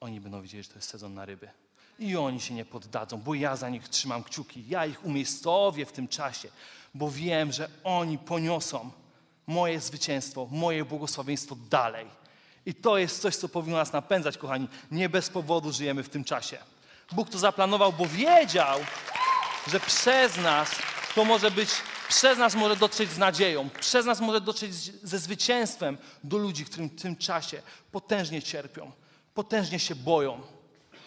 oni 0.00 0.20
będą 0.20 0.42
wiedzieli, 0.42 0.62
że 0.62 0.68
to 0.68 0.74
jest 0.74 0.88
sezon 0.88 1.14
na 1.14 1.24
ryby. 1.24 1.50
I 1.98 2.16
oni 2.16 2.40
się 2.40 2.54
nie 2.54 2.64
poddadzą, 2.64 3.20
bo 3.20 3.34
ja 3.34 3.56
za 3.56 3.68
nich 3.68 3.88
trzymam 3.88 4.24
kciuki. 4.24 4.68
Ja 4.68 4.86
ich 4.86 5.04
umiejscowię 5.04 5.86
w 5.86 5.92
tym 5.92 6.08
czasie, 6.08 6.48
bo 6.94 7.10
wiem, 7.10 7.52
że 7.52 7.70
oni 7.84 8.18
poniosą 8.18 8.90
moje 9.46 9.80
zwycięstwo, 9.80 10.48
moje 10.50 10.84
błogosławieństwo 10.84 11.56
dalej. 11.70 12.06
I 12.66 12.74
to 12.74 12.98
jest 12.98 13.22
coś, 13.22 13.36
co 13.36 13.48
powinno 13.48 13.76
nas 13.76 13.92
napędzać, 13.92 14.38
kochani. 14.38 14.68
Nie 14.90 15.08
bez 15.08 15.30
powodu 15.30 15.72
żyjemy 15.72 16.02
w 16.02 16.08
tym 16.08 16.24
czasie. 16.24 16.58
Bóg 17.12 17.30
to 17.30 17.38
zaplanował, 17.38 17.92
bo 17.92 18.06
wiedział, 18.06 18.80
że 19.66 19.80
przez 19.80 20.36
nas 20.36 20.70
to 21.14 21.24
może 21.24 21.50
być, 21.50 21.70
przez 22.08 22.38
nas 22.38 22.54
może 22.54 22.76
dotrzeć 22.76 23.10
z 23.10 23.18
nadzieją, 23.18 23.70
przez 23.80 24.06
nas 24.06 24.20
może 24.20 24.40
dotrzeć 24.40 24.74
ze 25.02 25.18
zwycięstwem 25.18 25.98
do 26.24 26.38
ludzi, 26.38 26.64
którym 26.64 26.88
w 26.88 27.02
tym 27.02 27.16
czasie 27.16 27.62
potężnie 27.92 28.42
cierpią, 28.42 28.92
potężnie 29.34 29.78
się 29.78 29.94
boją, 29.94 30.40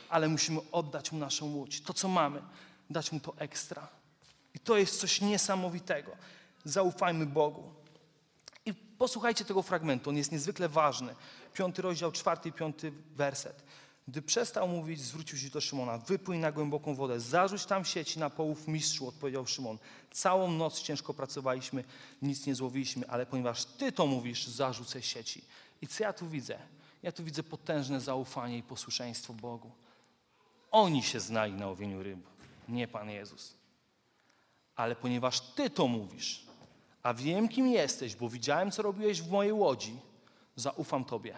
ale 0.10 0.28
musimy 0.28 0.60
oddać 0.72 1.12
Mu 1.12 1.20
naszą 1.20 1.46
łódź, 1.46 1.82
to 1.82 1.94
co 1.94 2.08
mamy, 2.08 2.42
dać 2.90 3.12
Mu 3.12 3.20
to 3.20 3.34
ekstra. 3.38 3.88
I 4.56 4.60
to 4.60 4.78
jest 4.78 5.00
coś 5.00 5.22
niesamowitego. 5.22 6.12
Zaufajmy 6.66 7.26
Bogu. 7.26 7.74
I 8.66 8.74
posłuchajcie 8.74 9.46
tego 9.46 9.62
fragmentu, 9.62 10.10
on 10.10 10.18
jest 10.18 10.32
niezwykle 10.32 10.70
ważny. 10.70 11.16
Piąty 11.54 11.82
rozdział, 11.82 12.12
czwarty 12.12 12.50
i 12.50 12.52
piąty 12.52 12.92
werset. 13.16 13.64
Gdy 14.12 14.22
przestał 14.22 14.68
mówić, 14.68 15.02
zwrócił 15.02 15.38
się 15.38 15.50
do 15.50 15.62
Szymona. 15.62 15.98
Wypłyń 15.98 16.40
na 16.40 16.52
głęboką 16.52 16.96
wodę, 16.96 17.20
zarzuć 17.20 17.66
tam 17.66 17.86
sieci 17.86 18.20
na 18.20 18.30
połów 18.30 18.68
mistrzu, 18.68 19.08
odpowiedział 19.08 19.48
Szymon. 19.48 19.78
Całą 20.12 20.52
noc 20.52 20.82
ciężko 20.82 21.14
pracowaliśmy, 21.14 21.84
nic 22.22 22.46
nie 22.46 22.56
złowiliśmy, 22.56 23.10
ale 23.10 23.26
ponieważ 23.26 23.66
Ty 23.66 23.92
to 23.92 24.08
mówisz, 24.08 24.48
zarzucę 24.48 25.02
sieci. 25.02 25.44
I 25.82 25.88
co 25.88 26.04
ja 26.04 26.14
tu 26.14 26.30
widzę? 26.30 26.60
Ja 27.04 27.12
tu 27.12 27.24
widzę 27.24 27.44
potężne 27.44 28.02
zaufanie 28.02 28.58
i 28.58 28.64
posłuszeństwo 28.64 29.34
Bogu. 29.34 29.72
Oni 30.72 31.04
się 31.04 31.20
znali 31.20 31.54
na 31.54 31.68
łowieniu 31.68 32.04
ryb, 32.04 32.20
nie 32.70 32.88
Pan 32.88 33.10
Jezus. 33.10 33.54
Ale 34.76 34.96
ponieważ 34.96 35.42
Ty 35.42 35.70
to 35.70 35.88
mówisz, 35.88 36.46
a 37.04 37.14
wiem, 37.14 37.50
kim 37.50 37.68
jesteś, 37.68 38.16
bo 38.16 38.30
widziałem, 38.30 38.72
co 38.72 38.82
robiłeś 38.82 39.22
w 39.22 39.32
mojej 39.32 39.54
łodzi, 39.54 40.00
zaufam 40.56 41.06
Tobie. 41.06 41.38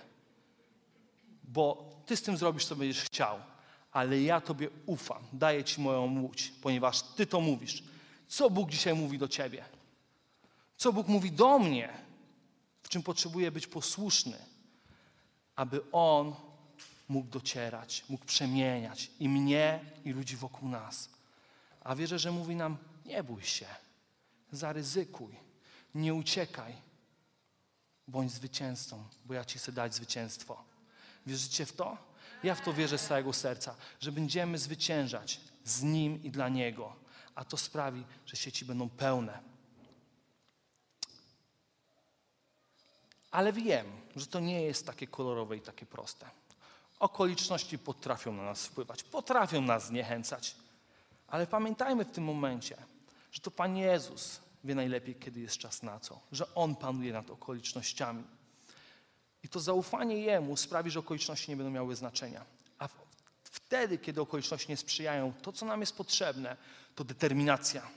Bo 1.44 1.93
Ty 2.06 2.18
z 2.18 2.22
tym 2.22 2.38
zrobisz, 2.38 2.66
co 2.66 2.76
będziesz 2.76 3.04
chciał, 3.04 3.40
ale 3.92 4.22
ja 4.22 4.42
Tobie 4.42 4.70
ufam, 4.86 5.24
daję 5.34 5.64
Ci 5.64 5.82
moją 5.82 6.22
łódź, 6.22 6.54
ponieważ 6.62 7.02
Ty 7.02 7.28
to 7.28 7.42
mówisz. 7.42 7.84
Co 8.28 8.50
Bóg 8.50 8.70
dzisiaj 8.70 8.94
mówi 8.94 9.18
do 9.18 9.28
Ciebie? 9.28 9.66
Co 10.78 10.94
Bóg 10.94 11.08
mówi 11.08 11.32
do 11.32 11.60
mnie? 11.60 11.94
W 12.84 12.90
czym 12.90 13.04
potrzebuję 13.04 13.52
być 13.52 13.68
posłuszny, 13.68 14.38
aby 15.56 15.82
On 15.92 16.36
mógł 17.10 17.28
docierać, 17.28 18.06
mógł 18.10 18.26
przemieniać 18.26 19.12
i 19.20 19.30
mnie, 19.30 19.80
i 20.06 20.12
ludzi 20.12 20.36
wokół 20.36 20.70
nas. 20.70 21.10
A 21.84 21.96
wierzę, 21.96 22.20
że 22.20 22.32
mówi 22.32 22.56
nam: 22.56 22.78
nie 23.06 23.24
bój 23.24 23.42
się, 23.42 23.68
zaryzykuj, 24.52 25.36
nie 25.96 26.14
uciekaj, 26.14 26.74
bądź 28.08 28.32
zwycięzcą, 28.32 29.04
bo 29.26 29.34
ja 29.34 29.46
Ci 29.46 29.60
chcę 29.60 29.72
dać 29.72 29.96
zwycięstwo. 29.96 30.73
Wierzycie 31.26 31.66
w 31.66 31.74
to? 31.74 31.98
Ja 32.44 32.56
w 32.56 32.62
to 32.62 32.74
wierzę 32.74 32.98
z 32.98 33.08
całego 33.08 33.34
serca, 33.34 33.76
że 34.00 34.12
będziemy 34.12 34.58
zwyciężać 34.58 35.40
z 35.64 35.84
Nim 35.84 36.24
i 36.24 36.30
dla 36.30 36.50
Niego, 36.50 36.96
a 37.36 37.46
to 37.46 37.58
sprawi, 37.58 38.04
że 38.26 38.38
sieci 38.38 38.66
będą 38.66 38.90
pełne. 38.90 39.40
Ale 43.32 43.54
wiem, 43.54 43.86
że 44.16 44.28
to 44.28 44.40
nie 44.40 44.62
jest 44.62 44.86
takie 44.86 45.08
kolorowe 45.08 45.58
i 45.58 45.62
takie 45.62 45.86
proste. 45.86 46.30
Okoliczności 47.00 47.80
potrafią 47.80 48.34
na 48.34 48.44
nas 48.44 48.66
wpływać, 48.66 49.04
potrafią 49.04 49.62
nas 49.62 49.88
zniechęcać. 49.88 50.56
Ale 51.28 51.48
pamiętajmy 51.48 52.06
w 52.06 52.12
tym 52.12 52.24
momencie, 52.24 52.78
że 53.32 53.42
to 53.42 53.52
Pan 53.52 53.78
Jezus 53.78 54.40
wie 54.64 54.76
najlepiej, 54.76 55.16
kiedy 55.16 55.40
jest 55.40 55.58
czas 55.58 55.84
na 55.84 56.00
co, 56.00 56.20
że 56.32 56.56
On 56.56 56.76
panuje 56.76 57.14
nad 57.14 57.30
okolicznościami. 57.30 58.24
I 59.44 59.50
to 59.50 59.60
zaufanie 59.60 60.18
Jemu 60.18 60.58
sprawi, 60.58 60.92
że 60.92 61.00
okoliczności 61.00 61.52
nie 61.52 61.58
będą 61.58 61.72
miały 61.72 61.96
znaczenia. 61.96 62.46
A 62.80 62.90
wtedy, 63.44 63.98
kiedy 63.98 64.22
okoliczności 64.22 64.70
nie 64.70 64.78
sprzyjają, 64.78 65.34
to, 65.42 65.52
co 65.52 65.66
nam 65.66 65.80
jest 65.80 65.98
potrzebne, 65.98 66.58
to 66.96 67.04
determinacja. 67.04 67.88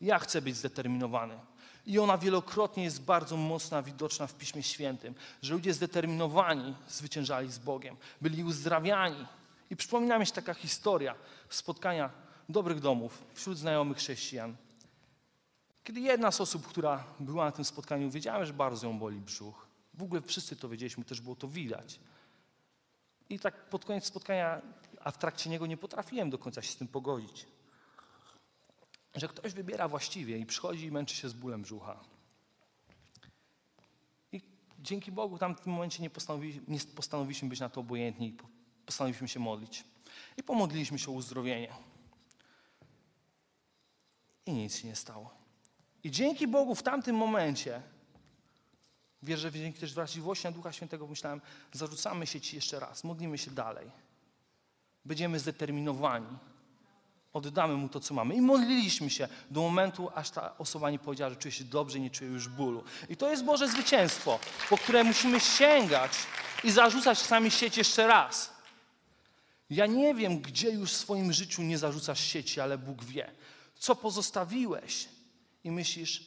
Ja 0.00 0.18
chcę 0.18 0.42
być 0.42 0.56
zdeterminowany. 0.56 1.38
I 1.86 1.98
ona 1.98 2.18
wielokrotnie 2.18 2.84
jest 2.84 3.02
bardzo 3.02 3.36
mocna, 3.36 3.82
widoczna 3.82 4.26
w 4.26 4.34
Piśmie 4.34 4.62
Świętym, 4.62 5.14
że 5.42 5.54
ludzie 5.54 5.74
zdeterminowani 5.74 6.74
zwyciężali 6.88 7.52
z 7.52 7.58
Bogiem, 7.58 7.96
byli 8.20 8.44
uzdrawiani. 8.44 9.26
I 9.70 9.76
przypomina 9.76 10.18
mi 10.18 10.26
się 10.26 10.32
taka 10.32 10.54
historia 10.54 11.14
spotkania 11.48 12.10
dobrych 12.48 12.80
domów 12.80 13.24
wśród 13.34 13.58
znajomych 13.58 13.98
chrześcijan. 13.98 14.56
Kiedy 15.84 16.00
jedna 16.00 16.32
z 16.32 16.40
osób, 16.40 16.66
która 16.66 17.04
była 17.20 17.44
na 17.44 17.52
tym 17.52 17.64
spotkaniu, 17.64 18.10
wiedziałem, 18.10 18.46
że 18.46 18.52
bardzo 18.52 18.86
ją 18.86 18.98
boli 18.98 19.20
brzuch. 19.20 19.67
W 19.98 20.02
ogóle 20.02 20.22
wszyscy 20.22 20.56
to 20.56 20.68
wiedzieliśmy, 20.68 21.04
też 21.04 21.20
było 21.20 21.36
to 21.36 21.48
widać. 21.48 22.00
I 23.30 23.38
tak 23.38 23.68
pod 23.68 23.84
koniec 23.84 24.04
spotkania, 24.04 24.62
a 25.00 25.10
w 25.10 25.18
trakcie 25.18 25.50
niego 25.50 25.66
nie 25.66 25.76
potrafiłem 25.76 26.30
do 26.30 26.38
końca 26.38 26.62
się 26.62 26.72
z 26.72 26.76
tym 26.76 26.88
pogodzić 26.88 27.46
że 29.14 29.28
ktoś 29.28 29.52
wybiera 29.52 29.88
właściwie 29.88 30.38
i 30.38 30.46
przychodzi 30.46 30.84
i 30.84 30.90
męczy 30.90 31.16
się 31.16 31.28
z 31.28 31.32
bólem 31.32 31.62
brzucha. 31.62 32.00
I 34.32 34.40
dzięki 34.78 35.12
Bogu 35.12 35.38
tam 35.38 35.56
w 35.56 35.60
tym 35.60 35.72
momencie 35.72 36.02
nie, 36.02 36.10
postanowi, 36.10 36.60
nie 36.68 36.80
postanowiliśmy 36.80 37.48
być 37.48 37.60
na 37.60 37.68
to 37.68 37.80
obojętni 37.80 38.36
postanowiliśmy 38.86 39.28
się 39.28 39.40
modlić. 39.40 39.84
I 40.36 40.42
pomodliliśmy 40.42 40.98
się 40.98 41.10
o 41.10 41.14
uzdrowienie. 41.14 41.72
I 44.46 44.52
nic 44.52 44.76
się 44.76 44.88
nie 44.88 44.96
stało. 44.96 45.34
I 46.04 46.10
dzięki 46.10 46.46
Bogu 46.46 46.74
w 46.74 46.82
tamtym 46.82 47.16
momencie, 47.16 47.82
wierzę, 49.22 49.50
że 49.50 49.58
dzięki 49.58 49.80
też 49.80 49.94
wrażliwości 49.94 50.44
na 50.44 50.52
Ducha 50.52 50.72
Świętego 50.72 51.06
myślałem, 51.06 51.40
zarzucamy 51.72 52.26
się 52.26 52.40
Ci 52.40 52.56
jeszcze 52.56 52.80
raz, 52.80 53.04
modlimy 53.04 53.38
się 53.38 53.50
dalej. 53.50 53.90
Będziemy 55.04 55.38
zdeterminowani 55.38 56.38
oddamy 57.32 57.74
mu 57.74 57.88
to, 57.88 58.00
co 58.00 58.14
mamy. 58.14 58.34
I 58.34 58.40
modliliśmy 58.40 59.10
się 59.10 59.28
do 59.50 59.60
momentu, 59.60 60.10
aż 60.14 60.30
ta 60.30 60.58
osoba 60.58 60.90
nie 60.90 60.98
powiedziała, 60.98 61.30
że 61.30 61.36
czuje 61.36 61.52
się 61.52 61.64
dobrze, 61.64 62.00
nie 62.00 62.10
czuje 62.10 62.30
już 62.30 62.48
bólu. 62.48 62.84
I 63.08 63.16
to 63.16 63.30
jest 63.30 63.44
Boże 63.44 63.68
zwycięstwo, 63.68 64.38
po 64.70 64.78
które 64.78 65.04
musimy 65.04 65.40
sięgać 65.40 66.12
i 66.64 66.70
zarzucać 66.70 67.18
sami 67.18 67.50
sieć 67.50 67.76
jeszcze 67.76 68.06
raz. 68.06 68.52
Ja 69.70 69.86
nie 69.86 70.14
wiem, 70.14 70.38
gdzie 70.38 70.70
już 70.70 70.92
w 70.92 70.96
swoim 70.96 71.32
życiu 71.32 71.62
nie 71.62 71.78
zarzucasz 71.78 72.20
sieci, 72.20 72.60
ale 72.60 72.78
Bóg 72.78 73.04
wie. 73.04 73.30
Co 73.78 73.96
pozostawiłeś 73.96 75.08
i 75.64 75.70
myślisz, 75.70 76.26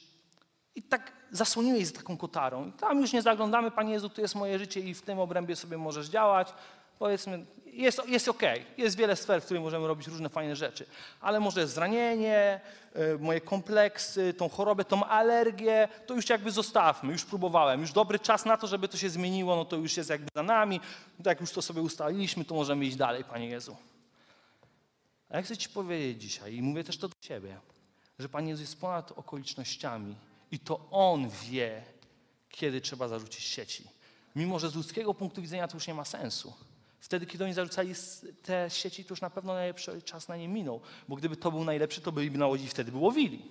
i 0.75 0.83
tak 0.83 1.11
zasłoniłeś 1.31 1.87
z 1.87 1.93
taką 1.93 2.17
kotarą. 2.17 2.67
I 2.67 2.71
tam 2.71 3.01
już 3.01 3.13
nie 3.13 3.21
zaglądamy, 3.21 3.71
Panie 3.71 3.93
Jezu, 3.93 4.09
to 4.09 4.21
jest 4.21 4.35
moje 4.35 4.59
życie 4.59 4.79
i 4.79 4.93
w 4.93 5.01
tym 5.01 5.19
obrębie 5.19 5.55
sobie 5.55 5.77
możesz 5.77 6.07
działać. 6.07 6.53
Powiedzmy, 6.99 7.45
jest, 7.65 8.07
jest 8.07 8.27
okej. 8.27 8.65
Jest 8.77 8.97
wiele 8.97 9.15
sfer, 9.15 9.41
w 9.41 9.45
których 9.45 9.63
możemy 9.63 9.87
robić 9.87 10.07
różne 10.07 10.29
fajne 10.29 10.55
rzeczy. 10.55 10.85
Ale 11.21 11.39
może 11.39 11.67
zranienie, 11.67 12.61
y, 12.95 13.19
moje 13.19 13.41
kompleksy, 13.41 14.33
tą 14.33 14.49
chorobę, 14.49 14.85
tą 14.85 15.05
alergię, 15.05 15.87
to 16.05 16.13
już 16.13 16.29
jakby 16.29 16.51
zostawmy. 16.51 17.13
Już 17.13 17.25
próbowałem. 17.25 17.81
Już 17.81 17.91
dobry 17.91 18.19
czas 18.19 18.45
na 18.45 18.57
to, 18.57 18.67
żeby 18.67 18.87
to 18.87 18.97
się 18.97 19.09
zmieniło, 19.09 19.55
no 19.55 19.65
to 19.65 19.75
już 19.75 19.97
jest 19.97 20.09
jakby 20.09 20.27
za 20.35 20.43
nami. 20.43 20.79
Jak 21.25 21.41
już 21.41 21.51
to 21.51 21.61
sobie 21.61 21.81
ustaliliśmy, 21.81 22.45
to 22.45 22.55
możemy 22.55 22.85
iść 22.85 22.95
dalej, 22.95 23.23
Panie 23.23 23.47
Jezu. 23.47 23.77
A 25.29 25.37
ja 25.37 25.43
chcę 25.43 25.57
Ci 25.57 25.69
powiedzieć 25.69 26.21
dzisiaj, 26.21 26.55
i 26.55 26.61
mówię 26.61 26.83
też 26.83 26.97
to 26.97 27.07
do 27.07 27.15
Ciebie, 27.19 27.57
że 28.19 28.29
Pan 28.29 28.47
Jezus 28.47 28.61
jest 28.61 28.81
ponad 28.81 29.11
okolicznościami 29.11 30.15
i 30.51 30.59
to 30.59 30.87
On 30.91 31.29
wie, 31.29 31.83
kiedy 32.49 32.81
trzeba 32.81 33.07
zarzucić 33.07 33.43
sieci. 33.43 33.87
Mimo, 34.35 34.59
że 34.59 34.69
z 34.69 34.75
ludzkiego 34.75 35.13
punktu 35.13 35.41
widzenia 35.41 35.67
to 35.67 35.75
już 35.75 35.87
nie 35.87 35.93
ma 35.93 36.05
sensu. 36.05 36.53
Wtedy, 36.99 37.25
kiedy 37.25 37.43
oni 37.43 37.53
zarzucali 37.53 37.93
te 38.43 38.69
sieci, 38.69 39.05
to 39.05 39.13
już 39.13 39.21
na 39.21 39.29
pewno 39.29 39.53
najlepszy 39.53 40.01
czas 40.01 40.27
na 40.27 40.37
nie 40.37 40.47
minął, 40.47 40.81
bo 41.07 41.15
gdyby 41.15 41.37
to 41.37 41.51
był 41.51 41.63
najlepszy, 41.63 42.01
to 42.01 42.11
byliby 42.11 42.37
na 42.37 42.47
łodzi 42.47 42.67
wtedy 42.67 42.91
by 42.91 42.97
łowili. 42.97 43.45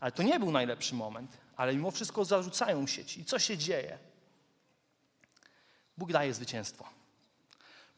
Ale 0.00 0.12
to 0.12 0.22
nie 0.22 0.40
był 0.40 0.50
najlepszy 0.50 0.94
moment, 0.94 1.38
ale 1.56 1.74
mimo 1.74 1.90
wszystko 1.90 2.24
zarzucają 2.24 2.86
sieci. 2.86 3.20
I 3.20 3.24
co 3.24 3.38
się 3.38 3.58
dzieje? 3.58 3.98
Bóg 5.98 6.12
daje 6.12 6.34
zwycięstwo. 6.34 6.84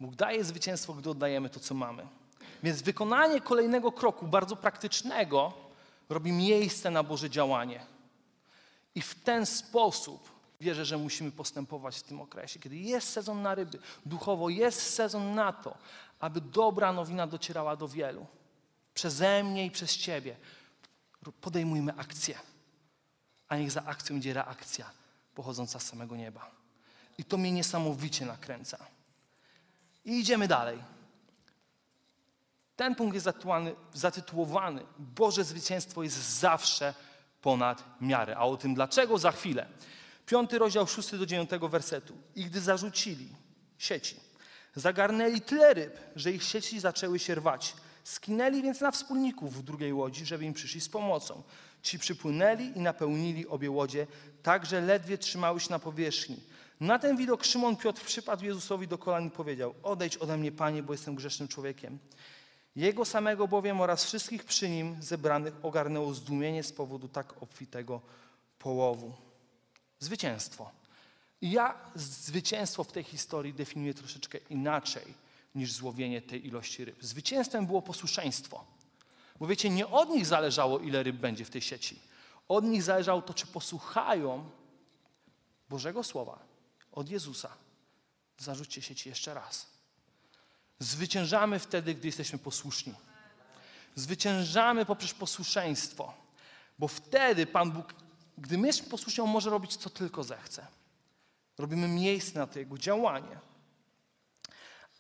Bóg 0.01 0.15
daje 0.15 0.45
zwycięstwo, 0.45 0.95
gdy 0.95 1.11
oddajemy 1.11 1.51
to, 1.51 1.61
co 1.61 1.75
mamy. 1.75 2.07
Więc 2.63 2.83
wykonanie 2.83 3.41
kolejnego 3.41 3.93
kroku, 3.93 4.27
bardzo 4.27 4.57
praktycznego, 4.57 5.53
robi 6.11 6.33
miejsce 6.33 6.91
na 6.91 7.03
Boże 7.03 7.31
działanie. 7.31 7.87
I 8.95 9.01
w 9.01 9.15
ten 9.15 9.47
sposób 9.47 10.31
wierzę, 10.61 10.85
że 10.85 10.99
musimy 10.99 11.33
postępować 11.33 11.99
w 11.99 12.03
tym 12.03 12.21
okresie, 12.21 12.61
kiedy 12.61 12.77
jest 12.77 13.09
sezon 13.09 13.43
na 13.43 13.55
ryby, 13.55 13.79
duchowo 14.07 14.49
jest 14.49 14.95
sezon 14.95 15.35
na 15.35 15.53
to, 15.53 15.79
aby 16.21 16.41
dobra 16.41 16.93
nowina 16.93 17.27
docierała 17.27 17.77
do 17.77 17.89
wielu. 17.89 18.27
Przeze 18.95 19.45
mnie 19.45 19.67
i 19.67 19.71
przez 19.71 19.97
Ciebie. 19.97 20.37
Podejmujmy 21.41 21.95
akcję, 21.97 22.39
a 23.49 23.57
niech 23.57 23.71
za 23.71 23.85
akcją 23.85 24.17
idzie 24.17 24.35
reakcja 24.35 24.91
pochodząca 25.35 25.79
z 25.79 25.87
samego 25.87 26.17
nieba. 26.17 26.51
I 27.19 27.25
to 27.25 27.37
mnie 27.37 27.53
niesamowicie 27.53 28.27
nakręca. 28.27 28.79
I 30.05 30.19
idziemy 30.21 30.49
dalej. 30.49 30.79
Ten 32.81 32.95
punkt 32.95 33.15
jest 33.15 33.29
zatytułowany, 33.95 34.83
Boże 34.99 35.45
zwycięstwo 35.45 36.03
jest 36.03 36.39
zawsze 36.39 36.95
ponad 37.43 37.85
miarę. 38.01 38.37
A 38.37 38.45
o 38.45 38.57
tym 38.57 38.75
dlaczego 38.75 39.19
za 39.19 39.33
chwilę. 39.33 39.67
Piąty 40.27 40.59
rozdział, 40.59 40.87
szósty 40.87 41.19
do 41.19 41.27
dziewiątego 41.27 41.69
wersetu. 41.69 42.15
I 42.35 42.45
gdy 42.45 42.61
zarzucili 42.61 43.29
sieci, 43.79 44.21
zagarnęli 44.75 45.41
tyle 45.41 45.75
ryb, 45.75 45.99
że 46.17 46.33
ich 46.33 46.43
sieci 46.43 46.81
zaczęły 46.81 47.19
się 47.19 47.35
rwać. 47.35 47.75
Skinęli 48.05 48.63
więc 48.63 48.81
na 48.81 48.91
wspólników 48.91 49.57
w 49.57 49.63
drugiej 49.63 49.93
łodzi, 49.93 50.27
żeby 50.27 50.45
im 50.45 50.55
przyszli 50.55 50.81
z 50.81 50.89
pomocą. 50.89 51.43
Ci 51.83 51.99
przypłynęli 51.99 52.73
i 52.77 52.81
napełnili 52.81 53.49
obie 53.49 53.71
łodzie, 53.71 54.07
tak 54.43 54.67
że 54.67 54.81
ledwie 54.81 55.19
trzymały 55.19 55.61
się 55.61 55.71
na 55.71 55.79
powierzchni. 55.79 56.37
Na 56.81 56.99
ten 56.99 57.17
widok 57.17 57.45
Szymon 57.45 57.77
Piotr 57.77 58.05
przypadł 58.05 58.45
Jezusowi 58.45 58.89
do 58.89 58.99
kolan 58.99 59.27
i 59.27 59.31
powiedział: 59.31 59.75
Odejdź 59.83 60.17
ode 60.17 60.37
mnie, 60.37 60.53
panie, 60.53 60.83
bo 60.83 60.93
jestem 60.93 61.15
grzesznym 61.15 61.49
człowiekiem. 61.49 61.99
Jego 62.77 63.05
samego 63.05 63.49
bowiem 63.49 63.81
oraz 63.81 64.05
wszystkich 64.05 64.45
przy 64.45 64.69
nim 64.69 65.03
zebranych 65.03 65.55
ogarnęło 65.63 66.15
zdumienie 66.15 66.63
z 66.63 66.73
powodu 66.73 67.09
tak 67.09 67.43
obfitego 67.43 68.01
połowu. 68.59 69.13
Zwycięstwo. 69.99 70.71
I 71.41 71.51
ja 71.51 71.75
zwycięstwo 71.95 72.85
w 72.85 72.93
tej 72.93 73.05
historii 73.05 73.55
definiuję 73.55 73.95
troszeczkę 73.95 74.39
inaczej 74.51 75.15
niż 75.55 75.73
złowienie 75.73 76.23
tej 76.23 76.47
ilości 76.47 76.85
ryb. 76.85 77.05
Zwycięstwem 77.05 77.67
było 77.67 77.83
posłuszeństwo. 77.83 78.65
Bo 79.41 79.47
wiecie, 79.47 79.71
nie 79.71 79.87
od 79.87 80.09
nich 80.09 80.27
zależało, 80.27 80.79
ile 80.79 81.03
ryb 81.03 81.17
będzie 81.17 81.45
w 81.45 81.51
tej 81.51 81.63
sieci. 81.63 82.01
Od 82.49 82.65
nich 82.65 82.83
zależało 82.83 83.23
to, 83.23 83.35
czy 83.35 83.47
posłuchają 83.47 84.51
Bożego 85.69 86.03
Słowa 86.05 86.39
od 86.93 87.09
Jezusa. 87.09 87.57
Zarzućcie 88.39 88.83
sieci 88.83 89.09
jeszcze 89.09 89.35
raz. 89.35 89.67
Zwyciężamy 90.81 91.59
wtedy, 91.59 91.95
gdy 91.95 92.09
jesteśmy 92.09 92.39
posłuszni. 92.39 92.95
Zwyciężamy 93.95 94.85
poprzez 94.85 95.15
posłuszeństwo, 95.15 96.15
bo 96.79 96.89
wtedy 96.89 97.47
Pan 97.47 97.71
Bóg, 97.71 97.95
gdy 98.39 98.59
my 98.59 98.67
jesteśmy 98.67 98.91
posłuszni, 98.91 99.25
On 99.25 99.31
może 99.31 99.51
robić 99.51 99.77
co 99.77 99.91
tylko 99.91 100.25
zechce. 100.25 100.67
Robimy 101.59 101.89
miejsce 101.89 102.39
na 102.39 102.47
to 102.47 102.59
Jego 102.59 102.79
działanie. 102.79 103.39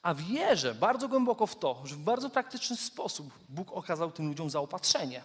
A 0.02 0.14
wierzę 0.14 0.74
bardzo 0.74 1.08
głęboko 1.08 1.46
w 1.46 1.58
to, 1.58 1.82
że 1.84 1.94
w 1.94 1.98
bardzo 1.98 2.30
praktyczny 2.30 2.76
sposób 2.76 3.30
Bóg 3.48 3.72
okazał 3.72 4.12
tym 4.12 4.28
ludziom 4.28 4.50
zaopatrzenie. 4.50 5.22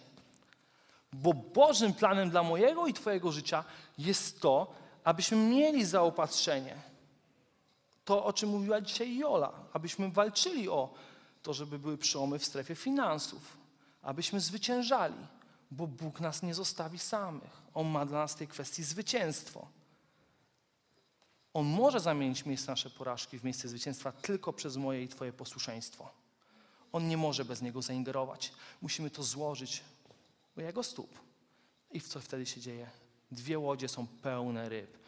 Bo 1.12 1.34
Bożym 1.34 1.94
planem 1.94 2.30
dla 2.30 2.42
mojego 2.42 2.86
i 2.86 2.92
Twojego 2.92 3.32
życia 3.32 3.64
jest 3.98 4.40
to, 4.40 4.74
abyśmy 5.04 5.36
mieli 5.36 5.84
zaopatrzenie. 5.84 6.76
To, 8.06 8.24
o 8.24 8.32
czym 8.32 8.48
mówiła 8.48 8.80
dzisiaj 8.80 9.16
Jola, 9.16 9.52
abyśmy 9.72 10.10
walczyli 10.10 10.68
o 10.68 10.94
to, 11.42 11.54
żeby 11.54 11.78
były 11.78 11.98
przełomy 11.98 12.38
w 12.38 12.44
strefie 12.44 12.74
finansów, 12.74 13.56
abyśmy 14.02 14.40
zwyciężali, 14.40 15.26
bo 15.70 15.86
Bóg 15.86 16.20
nas 16.20 16.42
nie 16.42 16.54
zostawi 16.54 16.98
samych. 16.98 17.62
On 17.74 17.88
ma 17.88 18.06
dla 18.06 18.18
nas 18.18 18.32
w 18.32 18.36
tej 18.36 18.48
kwestii 18.48 18.82
zwycięstwo. 18.82 19.68
On 21.54 21.66
może 21.66 22.00
zamienić 22.00 22.44
miejsce 22.44 22.72
nasze 22.72 22.90
porażki 22.90 23.38
w 23.38 23.44
miejsce 23.44 23.68
zwycięstwa 23.68 24.12
tylko 24.12 24.52
przez 24.52 24.76
moje 24.76 25.02
i 25.02 25.08
Twoje 25.08 25.32
posłuszeństwo. 25.32 26.10
On 26.92 27.08
nie 27.08 27.16
może 27.16 27.44
bez 27.44 27.62
niego 27.62 27.82
zaingerować. 27.82 28.52
Musimy 28.82 29.10
to 29.10 29.22
złożyć 29.22 29.82
u 30.56 30.60
jego 30.60 30.82
stóp. 30.82 31.18
I 31.90 32.00
co 32.00 32.20
wtedy 32.20 32.46
się 32.46 32.60
dzieje? 32.60 32.90
Dwie 33.30 33.58
łodzie 33.58 33.88
są 33.88 34.06
pełne 34.06 34.68
ryb. 34.68 34.98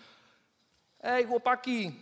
Ej, 1.00 1.26
chłopaki, 1.26 1.92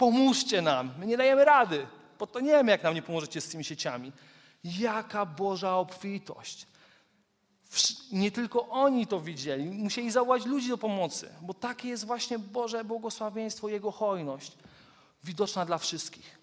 pomóżcie 0.00 0.62
nam. 0.62 0.94
My 0.98 1.06
nie 1.06 1.16
dajemy 1.16 1.44
rady. 1.44 1.86
Bo 2.18 2.26
to 2.26 2.40
nie 2.40 2.52
wiemy, 2.52 2.72
jak 2.72 2.82
nam 2.82 2.94
nie 2.94 3.02
pomożecie 3.02 3.40
z 3.40 3.48
tymi 3.48 3.64
sieciami. 3.64 4.12
Jaka 4.64 5.26
Boża 5.26 5.76
obfitość. 5.76 6.66
Nie 8.12 8.30
tylko 8.30 8.68
oni 8.68 9.06
to 9.06 9.20
widzieli, 9.20 9.64
musieli 9.64 10.10
zawołać 10.10 10.46
ludzi 10.46 10.68
do 10.68 10.78
pomocy, 10.78 11.30
bo 11.42 11.54
takie 11.54 11.88
jest 11.88 12.04
właśnie 12.04 12.38
Boże 12.38 12.84
błogosławieństwo, 12.84 13.68
Jego 13.68 13.90
hojność, 13.90 14.52
widoczna 15.24 15.66
dla 15.66 15.78
wszystkich. 15.78 16.38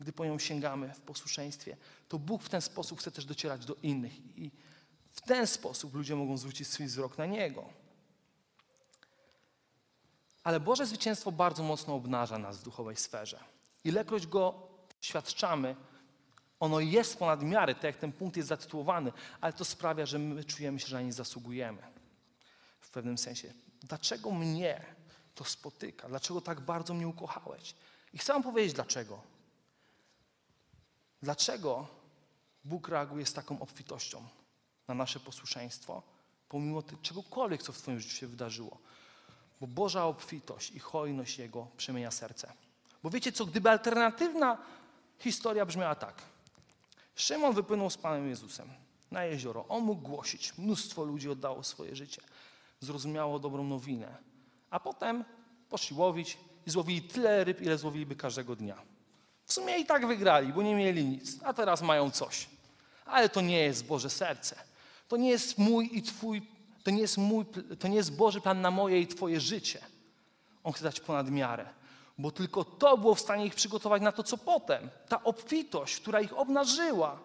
Gdy 0.00 0.12
po 0.12 0.24
nią 0.24 0.38
sięgamy 0.38 0.94
w 0.94 1.00
posłuszeństwie, 1.00 1.76
to 2.08 2.18
Bóg 2.18 2.42
w 2.42 2.48
ten 2.48 2.62
sposób 2.62 3.00
chce 3.00 3.10
też 3.10 3.24
docierać 3.24 3.66
do 3.66 3.76
innych 3.82 4.38
i 4.38 4.50
w 5.12 5.20
ten 5.20 5.46
sposób 5.46 5.94
ludzie 5.94 6.16
mogą 6.16 6.36
zwrócić 6.36 6.68
swój 6.68 6.86
wzrok 6.86 7.18
na 7.18 7.26
Niego. 7.26 7.83
Ale 10.44 10.60
Boże 10.60 10.86
zwycięstwo 10.86 11.32
bardzo 11.32 11.62
mocno 11.62 11.94
obnaża 11.94 12.38
nas 12.38 12.58
w 12.58 12.62
duchowej 12.62 12.96
sferze. 12.96 13.38
Ilekroć 13.84 14.26
go 14.26 14.68
świadczamy, 15.00 15.76
ono 16.60 16.80
jest 16.80 17.18
ponad 17.18 17.42
miarę, 17.42 17.74
tak 17.74 17.84
jak 17.84 17.96
ten 17.96 18.12
punkt 18.12 18.36
jest 18.36 18.48
zatytułowany, 18.48 19.12
ale 19.40 19.52
to 19.52 19.64
sprawia, 19.64 20.06
że 20.06 20.18
my 20.18 20.44
czujemy 20.44 20.80
się, 20.80 20.86
że 20.86 20.96
na 20.96 21.02
nie 21.02 21.12
zasługujemy. 21.12 21.82
W 22.80 22.90
pewnym 22.90 23.18
sensie. 23.18 23.52
Dlaczego 23.82 24.30
mnie 24.30 24.84
to 25.34 25.44
spotyka? 25.44 26.08
Dlaczego 26.08 26.40
tak 26.40 26.60
bardzo 26.60 26.94
mnie 26.94 27.08
ukochałeś? 27.08 27.74
I 28.12 28.18
chcę 28.18 28.32
wam 28.32 28.42
powiedzieć 28.42 28.72
dlaczego. 28.72 29.20
Dlaczego 31.22 31.86
Bóg 32.64 32.88
reaguje 32.88 33.26
z 33.26 33.32
taką 33.32 33.60
obfitością 33.60 34.28
na 34.88 34.94
nasze 34.94 35.20
posłuszeństwo, 35.20 36.02
pomimo 36.48 36.82
czegokolwiek, 37.02 37.62
co 37.62 37.72
w 37.72 37.78
Twoim 37.78 38.00
życiu 38.00 38.16
się 38.16 38.26
wydarzyło. 38.26 38.78
Bo 39.60 39.66
Boża 39.66 40.04
obfitość 40.04 40.70
i 40.70 40.78
hojność 40.78 41.38
Jego 41.38 41.66
przemienia 41.76 42.10
serce. 42.10 42.52
Bo 43.02 43.10
wiecie 43.10 43.32
co, 43.32 43.46
gdyby 43.46 43.70
alternatywna 43.70 44.58
historia 45.18 45.66
brzmiała 45.66 45.94
tak. 45.94 46.22
Szymon 47.14 47.54
wypłynął 47.54 47.90
z 47.90 47.96
Panem 47.96 48.28
Jezusem 48.28 48.68
na 49.10 49.24
jezioro. 49.24 49.64
On 49.68 49.84
mógł 49.84 50.02
głosić. 50.02 50.58
Mnóstwo 50.58 51.04
ludzi 51.04 51.30
oddało 51.30 51.62
swoje 51.62 51.96
życie. 51.96 52.22
Zrozumiało 52.80 53.38
dobrą 53.38 53.64
nowinę. 53.64 54.16
A 54.70 54.80
potem 54.80 55.24
poszli 55.68 55.96
łowić 55.96 56.38
i 56.66 56.70
złowili 56.70 57.02
tyle 57.02 57.44
ryb, 57.44 57.62
ile 57.62 57.78
złowiliby 57.78 58.16
każdego 58.16 58.56
dnia. 58.56 58.76
W 59.46 59.52
sumie 59.52 59.78
i 59.78 59.86
tak 59.86 60.06
wygrali, 60.06 60.52
bo 60.52 60.62
nie 60.62 60.74
mieli 60.74 61.04
nic, 61.04 61.42
a 61.44 61.52
teraz 61.52 61.82
mają 61.82 62.10
coś. 62.10 62.48
Ale 63.06 63.28
to 63.28 63.40
nie 63.40 63.58
jest 63.58 63.86
Boże 63.86 64.10
serce. 64.10 64.56
To 65.08 65.16
nie 65.16 65.30
jest 65.30 65.58
mój 65.58 65.90
i 65.92 66.02
Twój, 66.02 66.42
to 66.84 66.90
nie 66.90 67.00
jest, 67.00 67.18
mój, 67.18 67.44
to 67.78 67.88
nie 67.88 67.96
jest 67.96 68.16
Boży 68.16 68.40
plan 68.40 68.60
na 68.60 68.70
moje 68.70 69.00
i 69.00 69.06
Twoje 69.06 69.40
życie. 69.40 69.80
On 70.64 70.72
chce 70.72 70.84
dać 70.84 71.00
ponad 71.00 71.30
miarę, 71.30 71.68
bo 72.18 72.30
tylko 72.30 72.64
to 72.64 72.98
było 72.98 73.14
w 73.14 73.20
stanie 73.20 73.46
ich 73.46 73.54
przygotować 73.54 74.02
na 74.02 74.12
to, 74.12 74.22
co 74.22 74.38
potem. 74.38 74.90
Ta 75.08 75.24
obfitość, 75.24 76.00
która 76.00 76.20
ich 76.20 76.38
obnażyła, 76.38 77.18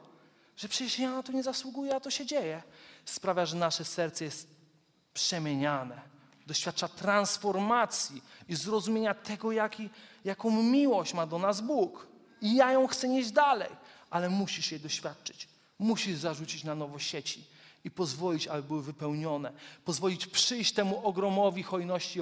że 0.57 0.67
przecież 0.67 0.99
ja 0.99 1.11
na 1.11 1.23
to 1.23 1.31
nie 1.31 1.43
zasługuję, 1.43 1.95
a 1.95 1.99
to 1.99 2.11
się 2.11 2.25
dzieje, 2.25 2.63
sprawia, 3.05 3.45
że 3.45 3.55
nasze 3.55 3.85
serce 3.85 4.25
jest 4.25 4.47
przemieniane. 5.13 6.01
Doświadcza 6.47 6.87
transformacji 6.87 8.21
i 8.47 8.55
zrozumienia 8.55 9.13
tego, 9.13 9.51
jaki, 9.51 9.89
jaką 10.25 10.63
miłość 10.63 11.13
ma 11.13 11.25
do 11.25 11.39
nas 11.39 11.61
Bóg. 11.61 12.07
I 12.41 12.55
ja 12.55 12.71
ją 12.71 12.87
chcę 12.87 13.07
nieść 13.07 13.31
dalej, 13.31 13.69
ale 14.09 14.29
musisz 14.29 14.71
jej 14.71 14.81
doświadczyć. 14.81 15.47
Musisz 15.79 16.17
zarzucić 16.17 16.63
na 16.63 16.75
nowo 16.75 16.99
sieci 16.99 17.58
i 17.83 17.91
pozwolić, 17.91 18.47
aby 18.47 18.63
były 18.63 18.83
wypełnione. 18.83 19.53
Pozwolić 19.85 20.27
przyjść 20.27 20.73
temu 20.73 21.07
ogromowi 21.07 21.63
hojności, 21.63 22.19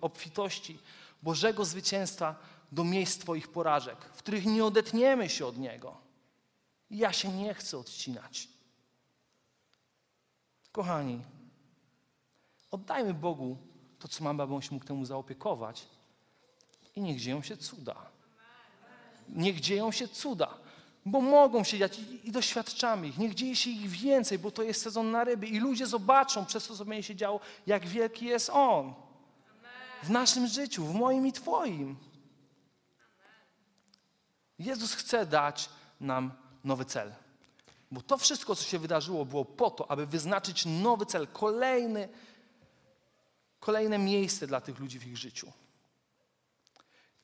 obfitości, 0.00 0.78
Bożego 1.22 1.64
zwycięstwa 1.64 2.34
do 2.72 2.84
miejsc 2.84 3.18
Twoich 3.18 3.48
porażek, 3.48 4.04
w 4.14 4.18
których 4.18 4.46
nie 4.46 4.64
odetniemy 4.64 5.28
się 5.28 5.46
od 5.46 5.58
Niego. 5.58 5.96
Ja 6.90 7.12
się 7.12 7.28
nie 7.28 7.54
chcę 7.54 7.78
odcinać. 7.78 8.48
Kochani, 10.72 11.20
oddajmy 12.70 13.14
Bogu 13.14 13.56
to, 13.98 14.08
co 14.08 14.24
mamy, 14.24 14.42
aby 14.42 14.54
On 14.54 14.62
się 14.62 14.74
mógł 14.74 14.86
temu 14.86 15.04
zaopiekować 15.04 15.86
i 16.96 17.00
niech 17.00 17.20
dzieją 17.20 17.42
się 17.42 17.56
cuda. 17.56 17.96
Niech 19.28 19.60
dzieją 19.60 19.92
się 19.92 20.08
cuda 20.08 20.65
bo 21.06 21.20
mogą 21.20 21.64
się 21.64 21.78
dziać 21.78 21.98
i, 21.98 22.28
i 22.28 22.32
doświadczamy 22.32 23.08
ich. 23.08 23.18
Niech 23.18 23.34
dzieje 23.34 23.56
się 23.56 23.70
ich 23.70 23.90
więcej, 23.90 24.38
bo 24.38 24.50
to 24.50 24.62
jest 24.62 24.82
sezon 24.82 25.10
na 25.10 25.24
ryby 25.24 25.46
i 25.46 25.60
ludzie 25.60 25.86
zobaczą 25.86 26.46
przez 26.46 26.66
to, 26.66 26.76
co 26.76 26.84
będzie 26.84 27.02
się 27.02 27.16
działo, 27.16 27.40
jak 27.66 27.86
wielki 27.86 28.24
jest 28.24 28.50
On. 28.50 28.94
W 30.02 30.10
naszym 30.10 30.46
życiu, 30.46 30.84
w 30.84 30.94
moim 30.94 31.26
i 31.26 31.32
Twoim. 31.32 31.96
Jezus 34.58 34.94
chce 34.94 35.26
dać 35.26 35.68
nam 36.00 36.32
nowy 36.64 36.84
cel. 36.84 37.14
Bo 37.90 38.00
to 38.00 38.18
wszystko, 38.18 38.56
co 38.56 38.64
się 38.64 38.78
wydarzyło, 38.78 39.24
było 39.24 39.44
po 39.44 39.70
to, 39.70 39.90
aby 39.90 40.06
wyznaczyć 40.06 40.66
nowy 40.66 41.06
cel, 41.06 41.26
kolejny, 41.26 42.08
kolejne 43.60 43.98
miejsce 43.98 44.46
dla 44.46 44.60
tych 44.60 44.78
ludzi 44.78 44.98
w 44.98 45.06
ich 45.06 45.16
życiu. 45.16 45.52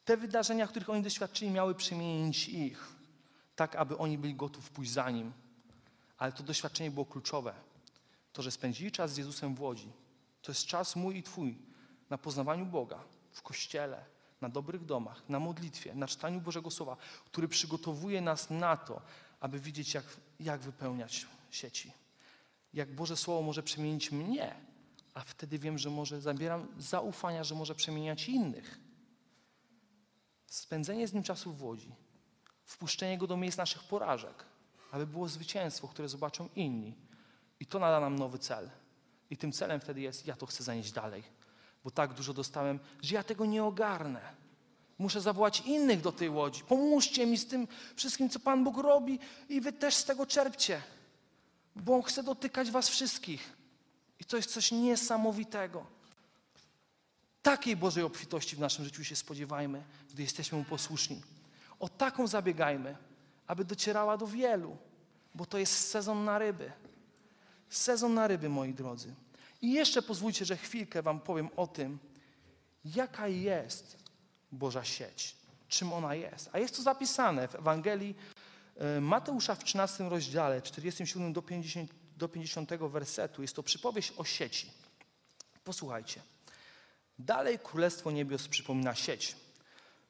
Te 0.04 0.16
wydarzenia, 0.16 0.66
których 0.66 0.90
oni 0.90 1.02
doświadczyli, 1.02 1.50
miały 1.50 1.74
przemienić 1.74 2.48
ich 2.48 3.01
tak 3.56 3.76
aby 3.76 3.98
oni 3.98 4.18
byli 4.18 4.34
gotowi 4.34 4.70
pójść 4.70 4.92
za 4.92 5.10
Nim. 5.10 5.32
Ale 6.18 6.32
to 6.32 6.42
doświadczenie 6.42 6.90
było 6.90 7.06
kluczowe. 7.06 7.54
To, 8.32 8.42
że 8.42 8.50
spędzili 8.50 8.92
czas 8.92 9.12
z 9.12 9.16
Jezusem 9.16 9.54
w 9.54 9.60
Łodzi, 9.60 9.92
to 10.42 10.52
jest 10.52 10.66
czas 10.66 10.96
mój 10.96 11.16
i 11.16 11.22
Twój 11.22 11.58
na 12.10 12.18
poznawaniu 12.18 12.66
Boga 12.66 13.04
w 13.32 13.42
Kościele, 13.42 14.04
na 14.40 14.48
dobrych 14.48 14.84
domach, 14.84 15.28
na 15.28 15.38
modlitwie, 15.38 15.94
na 15.94 16.06
czytaniu 16.06 16.40
Bożego 16.40 16.70
Słowa, 16.70 16.96
który 17.24 17.48
przygotowuje 17.48 18.20
nas 18.20 18.50
na 18.50 18.76
to, 18.76 19.02
aby 19.40 19.58
widzieć, 19.58 19.94
jak, 19.94 20.04
jak 20.40 20.60
wypełniać 20.60 21.26
sieci. 21.50 21.92
Jak 22.74 22.94
Boże 22.94 23.16
Słowo 23.16 23.42
może 23.42 23.62
przemienić 23.62 24.12
mnie, 24.12 24.54
a 25.14 25.20
wtedy 25.20 25.58
wiem, 25.58 25.78
że 25.78 25.90
może 25.90 26.20
zabieram 26.20 26.68
zaufania, 26.78 27.44
że 27.44 27.54
może 27.54 27.74
przemieniać 27.74 28.28
innych. 28.28 28.78
Spędzenie 30.46 31.08
z 31.08 31.12
Nim 31.12 31.22
czasu 31.22 31.52
w 31.52 31.62
Łodzi 31.62 31.92
wpuszczenie 32.72 33.18
Go 33.18 33.26
do 33.26 33.36
miejsc 33.36 33.58
naszych 33.58 33.82
porażek, 33.82 34.44
aby 34.90 35.06
było 35.06 35.28
zwycięstwo, 35.28 35.88
które 35.88 36.08
zobaczą 36.08 36.48
inni. 36.56 36.94
I 37.60 37.66
to 37.66 37.78
nada 37.78 38.00
nam 38.00 38.18
nowy 38.18 38.38
cel. 38.38 38.70
I 39.30 39.36
tym 39.36 39.52
celem 39.52 39.80
wtedy 39.80 40.00
jest, 40.00 40.26
ja 40.26 40.36
to 40.36 40.46
chcę 40.46 40.64
zanieść 40.64 40.92
dalej, 40.92 41.22
bo 41.84 41.90
tak 41.90 42.14
dużo 42.14 42.34
dostałem, 42.34 42.78
że 43.02 43.14
ja 43.14 43.22
tego 43.22 43.46
nie 43.46 43.64
ogarnę. 43.64 44.20
Muszę 44.98 45.20
zawołać 45.20 45.60
innych 45.60 46.00
do 46.00 46.12
tej 46.12 46.30
łodzi. 46.30 46.64
Pomóżcie 46.64 47.26
mi 47.26 47.38
z 47.38 47.46
tym 47.46 47.68
wszystkim, 47.96 48.30
co 48.30 48.40
Pan 48.40 48.64
Bóg 48.64 48.78
robi, 48.78 49.18
i 49.48 49.60
wy 49.60 49.72
też 49.72 49.94
z 49.94 50.04
tego 50.04 50.26
czerpcie, 50.26 50.82
bo 51.76 52.02
chce 52.02 52.22
dotykać 52.22 52.70
Was 52.70 52.88
wszystkich. 52.88 53.56
I 54.20 54.24
to 54.24 54.36
jest 54.36 54.52
coś 54.52 54.72
niesamowitego. 54.72 55.86
Takiej 57.42 57.76
Bożej 57.76 58.04
obfitości 58.04 58.56
w 58.56 58.60
naszym 58.60 58.84
życiu 58.84 59.04
się 59.04 59.16
spodziewajmy, 59.16 59.82
gdy 60.10 60.22
jesteśmy 60.22 60.58
Mu 60.58 60.64
posłuszni. 60.64 61.22
O 61.82 61.88
taką 61.88 62.26
zabiegajmy, 62.26 62.96
aby 63.46 63.64
docierała 63.64 64.16
do 64.16 64.26
wielu, 64.26 64.76
bo 65.34 65.46
to 65.46 65.58
jest 65.58 65.88
sezon 65.88 66.24
na 66.24 66.38
ryby. 66.38 66.72
Sezon 67.68 68.14
na 68.14 68.26
ryby, 68.26 68.48
moi 68.48 68.74
drodzy. 68.74 69.14
I 69.62 69.72
jeszcze 69.72 70.02
pozwólcie, 70.02 70.44
że 70.44 70.56
chwilkę 70.56 71.02
Wam 71.02 71.20
powiem 71.20 71.48
o 71.56 71.66
tym, 71.66 71.98
jaka 72.84 73.28
jest 73.28 73.96
Boża 74.52 74.84
sieć, 74.84 75.36
czym 75.68 75.92
ona 75.92 76.14
jest. 76.14 76.50
A 76.52 76.58
jest 76.58 76.76
to 76.76 76.82
zapisane 76.82 77.48
w 77.48 77.54
Ewangelii 77.54 78.14
e, 78.76 79.00
Mateusza 79.00 79.54
w 79.54 79.64
13 79.64 80.08
rozdziale, 80.08 80.62
47 80.62 81.32
do 81.32 81.42
50, 81.42 81.90
do 82.16 82.28
50 82.28 82.70
wersetu. 82.70 83.42
Jest 83.42 83.56
to 83.56 83.62
przypowieść 83.62 84.12
o 84.16 84.24
sieci. 84.24 84.70
Posłuchajcie. 85.64 86.20
Dalej 87.18 87.58
Królestwo 87.58 88.10
Niebios 88.10 88.48
przypomina 88.48 88.94
sieć. 88.94 89.36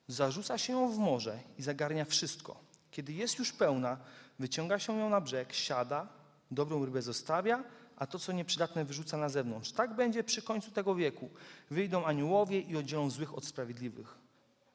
Zarzuca 0.08 0.58
się 0.58 0.72
ją 0.72 0.92
w 0.92 0.98
morze 0.98 1.38
i 1.58 1.62
zagarnia 1.62 2.04
wszystko. 2.04 2.60
Kiedy 2.90 3.12
jest 3.12 3.38
już 3.38 3.52
pełna, 3.52 3.96
wyciąga 4.38 4.78
się 4.78 4.98
ją 4.98 5.10
na 5.10 5.20
brzeg, 5.20 5.52
siada, 5.52 6.08
dobrą 6.50 6.84
rybę 6.84 7.02
zostawia, 7.02 7.64
a 7.96 8.06
to, 8.06 8.18
co 8.18 8.32
nieprzydatne, 8.32 8.84
wyrzuca 8.84 9.16
na 9.16 9.28
zewnątrz. 9.28 9.72
Tak 9.72 9.94
będzie 9.94 10.24
przy 10.24 10.42
końcu 10.42 10.70
tego 10.70 10.94
wieku. 10.94 11.30
Wyjdą 11.70 12.04
aniołowie 12.04 12.60
i 12.60 12.76
oddzielą 12.76 13.10
złych 13.10 13.34
od 13.34 13.44
sprawiedliwych. 13.44 14.18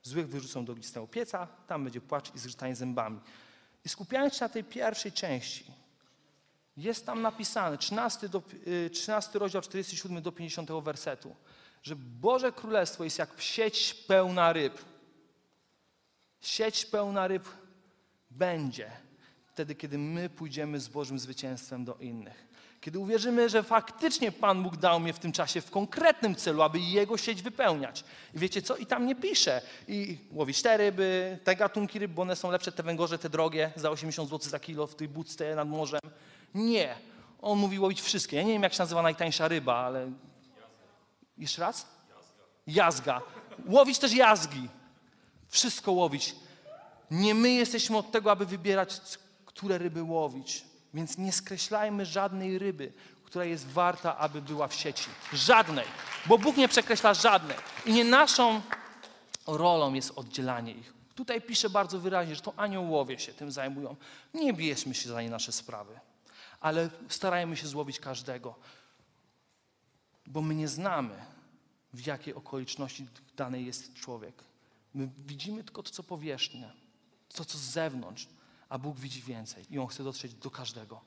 Złych 0.04 0.30
wyrzucą 0.30 0.66
do 0.66 0.72
ognistego 0.72 1.08
pieca, 1.08 1.48
tam 1.68 1.84
będzie 1.84 2.02
płacz 2.02 2.36
i 2.36 2.40
zgrzytanie 2.40 2.76
zębami. 2.76 3.20
I 3.86 3.90
skupiając 3.90 4.34
się 4.34 4.46
na 4.46 4.50
tej 4.50 4.63
pierwszej 4.63 5.12
części, 5.12 5.72
jest 6.78 7.06
tam 7.06 7.22
napisane, 7.22 7.78
13, 7.78 8.30
do, 8.30 8.42
y, 8.68 8.90
13 8.90 9.40
rozdział 9.40 9.62
47 9.62 10.22
do 10.22 10.32
50 10.32 10.82
wersetu, 10.82 11.36
że 11.84 11.96
Boże 11.96 12.52
Królestwo 12.52 13.04
jest 13.04 13.20
jak 13.20 13.42
sieć 13.42 13.94
pełna 13.94 14.54
ryb. 14.54 14.82
Sieć 16.41 16.86
pełna 16.86 17.28
ryb 17.28 17.47
będzie 18.32 18.91
wtedy, 19.47 19.76
kiedy 19.76 19.97
my 19.97 20.30
pójdziemy 20.30 20.80
z 20.80 20.88
Bożym 20.88 21.19
zwycięstwem 21.19 21.86
do 21.86 21.95
innych. 21.95 22.47
Kiedy 22.82 23.00
uwierzymy, 23.00 23.50
że 23.50 23.63
faktycznie 23.63 24.32
Pan 24.32 24.63
Bóg 24.63 24.78
dał 24.78 25.00
mnie 25.00 25.13
w 25.13 25.19
tym 25.19 25.32
czasie 25.32 25.62
w 25.62 25.71
konkretnym 25.71 26.36
celu, 26.36 26.62
aby 26.62 26.80
Jego 26.80 27.17
sieć 27.17 27.41
wypełniać. 27.41 28.04
I 28.34 28.39
wiecie 28.39 28.62
co? 28.62 28.76
I 28.76 28.86
tam 28.86 29.06
nie 29.06 29.15
pisze. 29.15 29.62
I 29.88 30.17
łowić 30.32 30.62
te 30.62 30.78
ryby, 30.78 31.39
te 31.43 31.56
gatunki 31.56 32.00
ryb, 32.00 32.12
bo 32.12 32.21
one 32.21 32.36
są 32.36 32.52
lepsze, 32.52 32.71
te 32.71 32.84
węgorze, 32.84 33.17
te 33.19 33.30
drogie, 33.30 33.71
za 33.76 33.89
80 33.89 34.30
zł 34.30 34.50
za 34.50 34.60
kilo 34.60 34.88
w 34.88 34.95
tej 34.95 35.08
budce 35.08 35.56
nad 35.56 35.67
morzem. 35.67 36.02
Nie. 36.54 36.95
On 37.41 37.60
mówi 37.60 37.80
łowić 37.80 38.02
wszystkie. 38.02 38.38
Ja 38.38 38.43
nie 38.43 38.54
wiem, 38.54 38.63
jak 38.63 38.73
się 38.73 38.80
nazywa 38.80 39.02
najtańsza 39.02 39.47
ryba, 39.47 39.76
ale... 39.76 40.12
Jeszcze 41.38 41.62
raz? 41.62 41.88
Jazga. 42.67 43.21
Łowić 43.65 44.00
też 44.00 44.13
jazgi. 44.13 44.69
Wszystko 45.50 45.92
łowić. 45.92 46.36
Nie 47.12 47.34
my 47.34 47.50
jesteśmy 47.50 47.98
od 47.98 48.12
tego, 48.12 48.32
aby 48.32 48.46
wybierać, 48.46 49.02
które 49.46 49.78
ryby 49.78 50.04
łowić. 50.04 50.66
Więc 50.94 51.18
nie 51.18 51.32
skreślajmy 51.32 52.06
żadnej 52.06 52.60
ryby, 52.60 52.94
która 53.24 53.46
jest 53.46 53.68
warta, 53.68 54.18
aby 54.18 54.42
była 54.42 54.68
w 54.68 54.74
sieci. 54.74 55.10
Żadnej. 55.34 55.86
Bo 56.26 56.38
Bóg 56.38 56.58
nie 56.58 56.68
przekreśla 56.68 57.14
żadnej. 57.14 57.58
I 57.86 57.94
nie 57.94 58.04
naszą 58.04 58.62
rolą 59.48 59.94
jest 59.94 60.12
oddzielanie 60.16 60.72
ich. 60.72 60.94
Tutaj 61.16 61.42
pisze 61.42 61.70
bardzo 61.70 62.00
wyraźnie, 62.00 62.36
że 62.36 62.42
to 62.42 62.54
aniołowie 62.58 63.20
się 63.20 63.34
tym 63.34 63.52
zajmują. 63.52 63.96
Nie 64.34 64.54
bierzmy 64.54 64.94
się 64.94 65.10
za 65.10 65.22
nie 65.22 65.30
nasze 65.30 65.52
sprawy, 65.52 66.00
ale 66.60 66.90
starajmy 67.10 67.58
się 67.58 67.68
złowić 67.68 68.00
każdego, 68.00 68.56
bo 70.28 70.42
my 70.42 70.56
nie 70.56 70.68
znamy, 70.68 71.16
w 71.94 72.06
jakiej 72.06 72.34
okoliczności 72.34 73.08
danej 73.36 73.66
jest 73.66 73.94
człowiek. 73.94 74.44
My 74.98 75.10
widzimy 75.18 75.64
tylko 75.64 75.84
to, 75.84 75.92
co 75.92 76.04
powierzchnia, 76.04 76.72
to, 77.34 77.46
co 77.46 77.58
z 77.58 77.62
zewnątrz, 77.62 78.28
a 78.70 78.78
Bóg 78.78 79.00
widzi 79.00 79.22
więcej 79.22 79.66
i 79.70 79.80
On 79.80 79.88
chce 79.88 80.04
dotrzeć 80.04 80.34
do 80.34 80.52
każdego. 80.52 81.02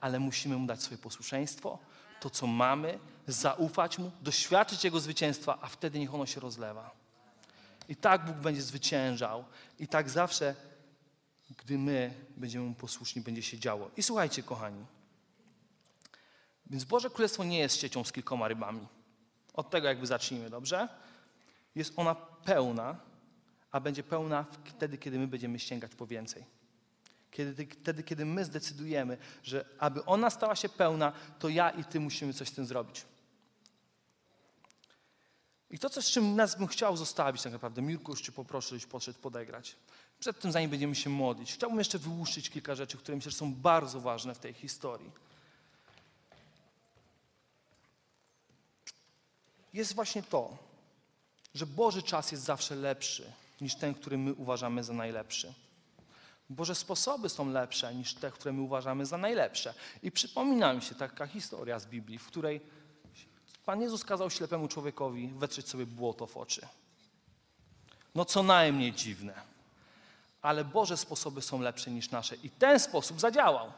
Ale 0.00 0.20
musimy 0.20 0.56
Mu 0.56 0.66
dać 0.66 0.82
swoje 0.82 0.98
posłuszeństwo, 0.98 1.78
to, 2.20 2.30
co 2.30 2.46
mamy, 2.46 2.98
zaufać 3.26 3.98
Mu, 3.98 4.10
doświadczyć 4.22 4.84
Jego 4.84 5.00
zwycięstwa, 5.00 5.58
a 5.60 5.68
wtedy 5.68 5.98
niech 5.98 6.14
ono 6.14 6.26
się 6.26 6.40
rozlewa. 6.40 6.90
I 7.88 7.96
tak 7.96 8.24
Bóg 8.24 8.36
będzie 8.36 8.62
zwyciężał. 8.62 9.44
I 9.78 9.88
tak 9.88 10.10
zawsze, 10.10 10.54
gdy 11.56 11.78
my 11.78 12.14
będziemy 12.36 12.64
Mu 12.64 12.74
posłuszni, 12.74 13.22
będzie 13.22 13.42
się 13.42 13.58
działo. 13.58 13.90
I 13.96 14.02
słuchajcie, 14.02 14.42
kochani. 14.42 14.84
Więc 16.66 16.84
Boże 16.84 17.10
Królestwo 17.10 17.44
nie 17.44 17.58
jest 17.58 17.80
siecią 17.80 18.04
z 18.04 18.12
kilkoma 18.12 18.48
rybami. 18.48 18.86
Od 19.54 19.70
tego 19.70 19.88
jakby 19.88 20.06
zacznijmy, 20.06 20.50
dobrze? 20.50 20.88
Jest 21.74 21.92
ona 21.96 22.14
pełna, 22.14 23.07
a 23.72 23.80
będzie 23.80 24.02
pełna 24.02 24.46
wtedy, 24.64 24.98
kiedy 24.98 25.18
my 25.18 25.26
będziemy 25.26 25.58
sięgać 25.58 25.94
po 25.94 26.06
więcej. 26.06 26.44
Kiedy, 27.30 27.66
wtedy, 27.66 28.02
kiedy 28.02 28.24
my 28.24 28.44
zdecydujemy, 28.44 29.18
że 29.42 29.64
aby 29.78 30.04
ona 30.04 30.30
stała 30.30 30.56
się 30.56 30.68
pełna, 30.68 31.12
to 31.38 31.48
ja 31.48 31.70
i 31.70 31.84
ty 31.84 32.00
musimy 32.00 32.32
coś 32.32 32.48
z 32.48 32.52
tym 32.52 32.66
zrobić. 32.66 33.04
I 35.70 35.78
to, 35.78 35.90
co, 35.90 36.02
z 36.02 36.10
czym 36.10 36.36
nas 36.36 36.58
bym 36.58 36.66
chciał 36.66 36.96
zostawić 36.96 37.42
tak 37.42 37.52
naprawdę, 37.52 37.82
Mirku, 37.82 38.12
już 38.12 38.20
cię 38.20 38.32
poproszę, 38.32 38.68
żebyś 38.68 38.86
podszedł 38.86 39.18
podegrać. 39.18 39.76
Przed 40.20 40.40
tym, 40.40 40.52
zanim 40.52 40.70
będziemy 40.70 40.94
się 40.94 41.10
modlić, 41.10 41.52
chciałbym 41.52 41.78
jeszcze 41.78 41.98
wyłuszczyć 41.98 42.50
kilka 42.50 42.74
rzeczy, 42.74 42.98
które 42.98 43.16
myślę, 43.16 43.30
że 43.30 43.36
są 43.36 43.54
bardzo 43.54 44.00
ważne 44.00 44.34
w 44.34 44.38
tej 44.38 44.54
historii. 44.54 45.10
Jest 49.72 49.94
właśnie 49.94 50.22
to, 50.22 50.56
że 51.54 51.66
Boży 51.66 52.02
czas 52.02 52.32
jest 52.32 52.44
zawsze 52.44 52.74
lepszy 52.74 53.32
niż 53.60 53.74
ten, 53.74 53.94
który 53.94 54.18
my 54.18 54.34
uważamy 54.34 54.84
za 54.84 54.92
najlepszy. 54.92 55.54
Boże 56.50 56.74
sposoby 56.74 57.28
są 57.28 57.50
lepsze 57.50 57.94
niż 57.94 58.14
te, 58.14 58.30
które 58.30 58.52
my 58.52 58.62
uważamy 58.62 59.06
za 59.06 59.18
najlepsze. 59.18 59.74
I 60.02 60.10
przypomina 60.10 60.72
mi 60.72 60.82
się 60.82 60.94
taka 60.94 61.26
historia 61.26 61.78
z 61.78 61.86
Biblii, 61.86 62.18
w 62.18 62.26
której 62.26 62.60
Pan 63.64 63.80
Jezus 63.82 64.04
kazał 64.04 64.30
ślepemu 64.30 64.68
człowiekowi 64.68 65.28
wetrzeć 65.28 65.68
sobie 65.68 65.86
błoto 65.86 66.26
w 66.26 66.36
oczy. 66.36 66.66
No 68.14 68.24
co 68.24 68.42
najmniej 68.42 68.92
dziwne. 68.92 69.34
Ale 70.42 70.64
Boże 70.64 70.96
sposoby 70.96 71.42
są 71.42 71.60
lepsze 71.60 71.90
niż 71.90 72.10
nasze. 72.10 72.36
I 72.36 72.50
ten 72.50 72.80
sposób 72.80 73.20
zadziałał. 73.20 73.72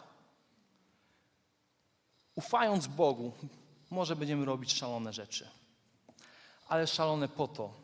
Ufając 2.35 2.87
Bogu, 2.87 3.33
może 3.91 4.17
będziemy 4.17 4.45
robić 4.45 4.75
szalone 4.75 5.13
rzeczy. 5.13 5.49
Ale 6.69 6.87
szalone 6.87 7.29
po 7.29 7.49
to, 7.49 7.75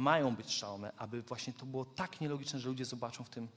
mają 0.00 0.36
być 0.36 0.52
szalone, 0.52 0.92
aby 0.96 1.22
właśnie 1.22 1.52
to 1.52 1.66
było 1.66 1.84
tak 1.84 2.20
nielogiczne, 2.20 2.60
że 2.60 2.68
ludzie 2.68 2.84
zobaczą 2.84 3.24
w 3.24 3.30
tym, 3.30 3.48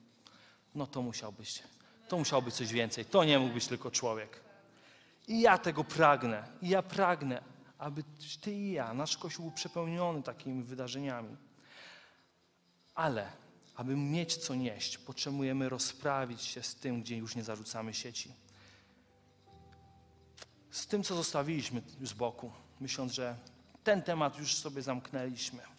no 0.76 0.88
to 0.88 1.02
musiał 1.02 1.32
być, 1.32 1.64
to 2.08 2.18
musiało 2.18 2.42
być 2.42 2.56
coś 2.56 2.74
więcej. 2.74 3.06
To 3.06 3.24
nie 3.24 3.40
mógł 3.40 3.54
być 3.54 3.68
tylko 3.68 3.92
człowiek. 3.92 4.40
I 5.28 5.42
ja 5.42 5.58
tego 5.58 5.84
pragnę. 5.84 6.48
I 6.62 6.70
ja 6.70 6.82
pragnę, 6.82 7.44
aby 7.78 8.04
ty 8.42 8.54
i 8.54 8.72
ja, 8.72 8.94
nasz 8.94 9.18
Kościół 9.18 9.46
był 9.46 9.56
przepełniony 9.56 10.24
takimi 10.24 10.64
wydarzeniami. 10.64 11.38
Ale, 12.96 13.32
aby 13.76 13.96
mieć 13.96 14.38
co 14.38 14.56
nieść, 14.56 14.98
potrzebujemy 14.98 15.70
rozprawić 15.70 16.42
się 16.42 16.64
z 16.64 16.76
tym, 16.76 17.02
gdzie 17.02 17.18
już 17.18 17.36
nie 17.36 17.44
zarzucamy 17.44 17.94
sieci. 17.94 18.34
Z 20.72 20.88
tym, 20.88 21.04
co 21.04 21.16
zostawiliśmy 21.16 21.82
z 22.02 22.14
boku, 22.14 22.52
myśląc, 22.80 23.14
że 23.14 23.36
ten 23.84 24.02
temat 24.02 24.40
już 24.40 24.56
sobie 24.56 24.82
zamknęliśmy. 24.82 25.73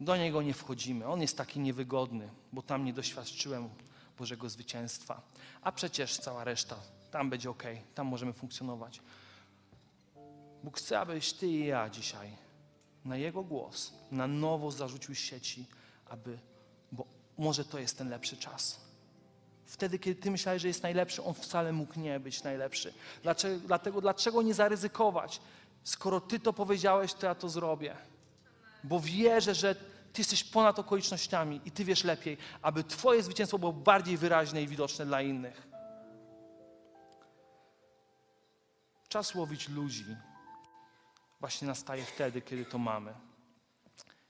Do 0.00 0.16
niego 0.16 0.42
nie 0.42 0.54
wchodzimy. 0.54 1.06
On 1.06 1.20
jest 1.20 1.36
taki 1.36 1.60
niewygodny, 1.60 2.28
bo 2.52 2.62
tam 2.62 2.84
nie 2.84 2.92
doświadczyłem 2.92 3.68
Bożego 4.18 4.48
zwycięstwa. 4.48 5.22
A 5.62 5.72
przecież 5.72 6.18
cała 6.18 6.44
reszta, 6.44 6.76
tam 7.10 7.30
będzie 7.30 7.50
ok, 7.50 7.62
tam 7.94 8.06
możemy 8.06 8.32
funkcjonować. 8.32 9.00
Bóg 10.64 10.78
chce, 10.78 11.00
abyś 11.00 11.32
ty 11.32 11.46
i 11.46 11.66
ja 11.66 11.90
dzisiaj 11.90 12.30
na 13.04 13.16
Jego 13.16 13.42
głos 13.44 13.92
na 14.10 14.26
nowo 14.26 14.70
zarzucił 14.70 15.14
sieci, 15.14 15.66
aby, 16.08 16.38
bo 16.92 17.06
może 17.38 17.64
to 17.64 17.78
jest 17.78 17.98
ten 17.98 18.08
lepszy 18.08 18.36
czas. 18.36 18.80
Wtedy, 19.66 19.98
kiedy 19.98 20.22
ty 20.22 20.30
myślałeś, 20.30 20.62
że 20.62 20.68
jest 20.68 20.82
najlepszy, 20.82 21.22
on 21.22 21.34
wcale 21.34 21.72
mógł 21.72 22.00
nie 22.00 22.20
być 22.20 22.42
najlepszy. 22.42 22.94
Dlaczego, 23.22 23.60
dlatego 23.66 24.00
dlaczego 24.00 24.42
nie 24.42 24.54
zaryzykować? 24.54 25.40
Skoro 25.84 26.20
ty 26.20 26.40
to 26.40 26.52
powiedziałeś, 26.52 27.14
to 27.14 27.26
ja 27.26 27.34
to 27.34 27.48
zrobię. 27.48 27.96
Bo 28.84 29.00
wierzę, 29.00 29.54
że 29.54 29.74
ty 30.12 30.20
jesteś 30.20 30.44
ponad 30.44 30.78
okolicznościami 30.78 31.60
i 31.64 31.70
Ty 31.70 31.84
wiesz 31.84 32.04
lepiej, 32.04 32.36
aby 32.62 32.84
Twoje 32.84 33.22
zwycięstwo 33.22 33.58
było 33.58 33.72
bardziej 33.72 34.16
wyraźne 34.16 34.62
i 34.62 34.68
widoczne 34.68 35.06
dla 35.06 35.22
innych. 35.22 35.68
Czas 39.08 39.34
łowić 39.34 39.68
ludzi 39.68 40.16
właśnie 41.40 41.68
nastaje 41.68 42.04
wtedy, 42.04 42.42
kiedy 42.42 42.64
to 42.64 42.78
mamy. 42.78 43.14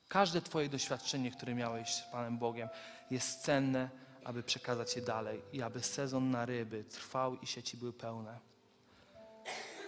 Każde 0.08 0.42
Twoje 0.42 0.68
doświadczenie, 0.68 1.30
które 1.30 1.54
miałeś 1.54 1.94
z 1.94 2.02
Panem 2.02 2.38
Bogiem, 2.38 2.68
jest 3.10 3.42
cenne, 3.42 3.90
aby 4.24 4.42
przekazać 4.42 4.96
je 4.96 5.02
dalej 5.02 5.42
i 5.52 5.62
aby 5.62 5.82
sezon 5.82 6.30
na 6.30 6.46
ryby 6.46 6.84
trwał 6.84 7.36
i 7.36 7.46
sieci 7.46 7.76
były 7.76 7.92
pełne. 7.92 8.38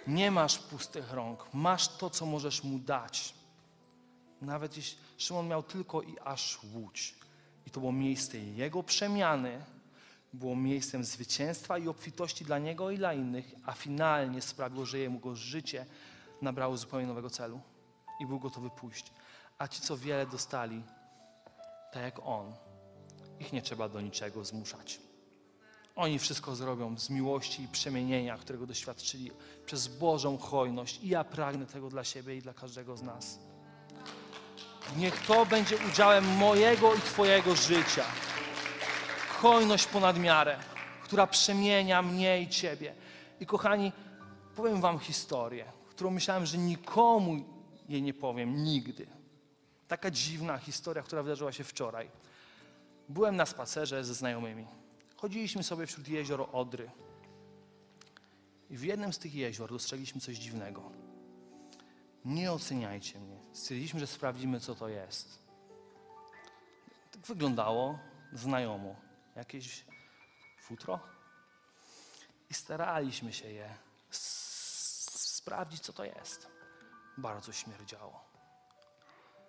Nie 0.06 0.30
masz 0.30 0.58
pustych 0.58 1.12
rąk, 1.12 1.46
masz 1.52 1.88
to, 1.88 2.10
co 2.10 2.26
możesz 2.26 2.64
mu 2.64 2.78
dać. 2.78 3.34
Nawet 4.40 4.76
jeśli 4.76 4.98
Szymon 5.18 5.48
miał 5.48 5.62
tylko 5.62 6.02
i 6.02 6.18
aż 6.18 6.58
łódź. 6.74 7.14
I 7.66 7.70
to 7.70 7.80
było 7.80 7.92
miejsce 7.92 8.38
jego 8.38 8.82
przemiany, 8.82 9.64
było 10.32 10.56
miejscem 10.56 11.04
zwycięstwa 11.04 11.78
i 11.78 11.88
obfitości 11.88 12.44
dla 12.44 12.58
niego 12.58 12.90
i 12.90 12.98
dla 12.98 13.14
innych, 13.14 13.54
a 13.66 13.72
finalnie 13.72 14.42
sprawiło, 14.42 14.86
że 14.86 14.98
jego 14.98 15.36
życie 15.36 15.86
nabrało 16.42 16.76
zupełnie 16.76 17.06
nowego 17.06 17.30
celu 17.30 17.60
i 18.20 18.26
był 18.26 18.38
gotowy 18.40 18.70
pójść. 18.70 19.12
A 19.58 19.68
ci, 19.68 19.80
co 19.80 19.96
wiele 19.96 20.26
dostali, 20.26 20.82
tak 21.92 22.02
jak 22.02 22.18
on, 22.26 22.54
ich 23.40 23.52
nie 23.52 23.62
trzeba 23.62 23.88
do 23.88 24.00
niczego 24.00 24.44
zmuszać. 24.44 25.00
Oni 25.96 26.18
wszystko 26.18 26.56
zrobią 26.56 26.98
z 26.98 27.10
miłości 27.10 27.62
i 27.62 27.68
przemienienia, 27.68 28.38
którego 28.38 28.66
doświadczyli 28.66 29.30
przez 29.66 29.88
Bożą 29.88 30.38
hojność. 30.38 31.00
I 31.02 31.08
ja 31.08 31.24
pragnę 31.24 31.66
tego 31.66 31.88
dla 31.88 32.04
siebie 32.04 32.36
i 32.36 32.42
dla 32.42 32.54
każdego 32.54 32.96
z 32.96 33.02
nas. 33.02 33.38
Niech 34.96 35.26
to 35.26 35.46
będzie 35.46 35.76
udziałem 35.88 36.36
mojego 36.36 36.94
i 36.94 37.00
Twojego 37.00 37.56
życia. 37.56 38.04
Hojność 39.28 39.86
ponad 39.86 40.18
miarę, 40.18 40.58
która 41.02 41.26
przemienia 41.26 42.02
mnie 42.02 42.42
i 42.42 42.48
Ciebie. 42.48 42.94
I 43.40 43.46
kochani, 43.46 43.92
powiem 44.56 44.80
Wam 44.80 44.98
historię, 44.98 45.64
którą 45.88 46.10
myślałem, 46.10 46.46
że 46.46 46.58
nikomu 46.58 47.44
jej 47.88 48.02
nie 48.02 48.14
powiem 48.14 48.64
nigdy. 48.64 49.06
Taka 49.88 50.10
dziwna 50.10 50.58
historia, 50.58 51.02
która 51.02 51.22
wydarzyła 51.22 51.52
się 51.52 51.64
wczoraj. 51.64 52.10
Byłem 53.08 53.36
na 53.36 53.46
spacerze 53.46 54.04
ze 54.04 54.14
znajomymi. 54.14 54.66
Chodziliśmy 55.16 55.62
sobie 55.62 55.86
wśród 55.86 56.08
jezior 56.08 56.48
Odry. 56.52 56.90
I 58.70 58.76
w 58.76 58.82
jednym 58.82 59.12
z 59.12 59.18
tych 59.18 59.34
jezior 59.34 59.70
dostrzegliśmy 59.70 60.20
coś 60.20 60.36
dziwnego. 60.36 60.82
Nie 62.24 62.52
oceniajcie 62.52 63.20
mnie. 63.20 63.39
Stwierdziliśmy, 63.52 64.00
że 64.00 64.06
sprawdzimy, 64.06 64.60
co 64.60 64.74
to 64.74 64.88
jest. 64.88 65.38
Tak 67.10 67.26
wyglądało 67.26 67.98
znajomo. 68.32 68.96
Jakieś 69.36 69.84
futro? 70.60 71.00
I 72.50 72.54
staraliśmy 72.54 73.32
się 73.32 73.48
je 73.48 73.74
sprawdzić, 75.40 75.80
co 75.80 75.92
to 75.92 76.04
jest. 76.04 76.48
Bardzo 77.18 77.52
śmierdziało. 77.52 78.24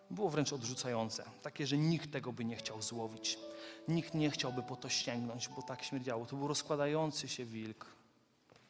Było 0.10 0.30
wręcz 0.30 0.54
odrzucające. 0.54 1.24
Takie, 1.42 1.68
że 1.68 1.78
nikt 1.78 2.12
tego 2.12 2.34
by 2.34 2.46
nie 2.46 2.56
chciał 2.56 2.82
złowić. 2.82 3.40
Nikt 3.88 4.14
nie 4.14 4.32
chciałby 4.32 4.64
po 4.64 4.76
to 4.76 4.90
sięgnąć, 4.90 5.48
bo 5.48 5.62
tak 5.62 5.84
śmierdziało. 5.84 6.26
To 6.26 6.36
był 6.36 6.48
rozkładający 6.48 7.28
się 7.28 7.46
wilk. 7.46 7.86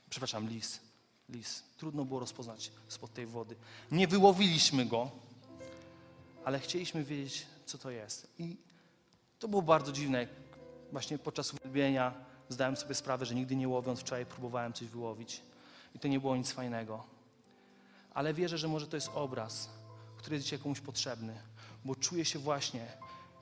Przepraszam, 0.09 0.47
lis. 0.47 0.90
Lis. 1.29 1.63
Trudno 1.77 2.05
było 2.05 2.19
rozpoznać 2.19 2.71
spod 2.88 3.13
tej 3.13 3.25
wody. 3.25 3.55
Nie 3.91 4.07
wyłowiliśmy 4.07 4.86
go, 4.86 5.12
ale 6.45 6.60
chcieliśmy 6.60 7.03
wiedzieć, 7.03 7.45
co 7.65 7.77
to 7.77 7.91
jest. 7.91 8.27
I 8.39 8.57
to 9.39 9.47
było 9.47 9.62
bardzo 9.62 9.91
dziwne. 9.91 10.27
Właśnie 10.91 11.17
podczas 11.17 11.53
uwielbienia 11.53 12.13
zdałem 12.49 12.75
sobie 12.77 12.95
sprawę, 12.95 13.25
że 13.25 13.36
nigdy 13.36 13.55
nie 13.55 13.67
łowiąc, 13.67 13.99
wczoraj 13.99 14.25
próbowałem 14.25 14.73
coś 14.73 14.88
wyłowić. 14.88 15.41
I 15.95 15.99
to 15.99 16.07
nie 16.07 16.19
było 16.19 16.36
nic 16.36 16.51
fajnego. 16.51 17.03
Ale 18.13 18.34
wierzę, 18.34 18.57
że 18.57 18.67
może 18.67 18.88
to 18.88 18.97
jest 18.97 19.10
obraz, 19.13 19.69
który 20.17 20.36
jest 20.36 20.43
dzisiaj 20.45 20.60
komuś 20.60 20.79
potrzebny, 20.79 21.41
bo 21.86 21.95
czuję 21.95 22.25
się 22.25 22.39
właśnie 22.39 22.88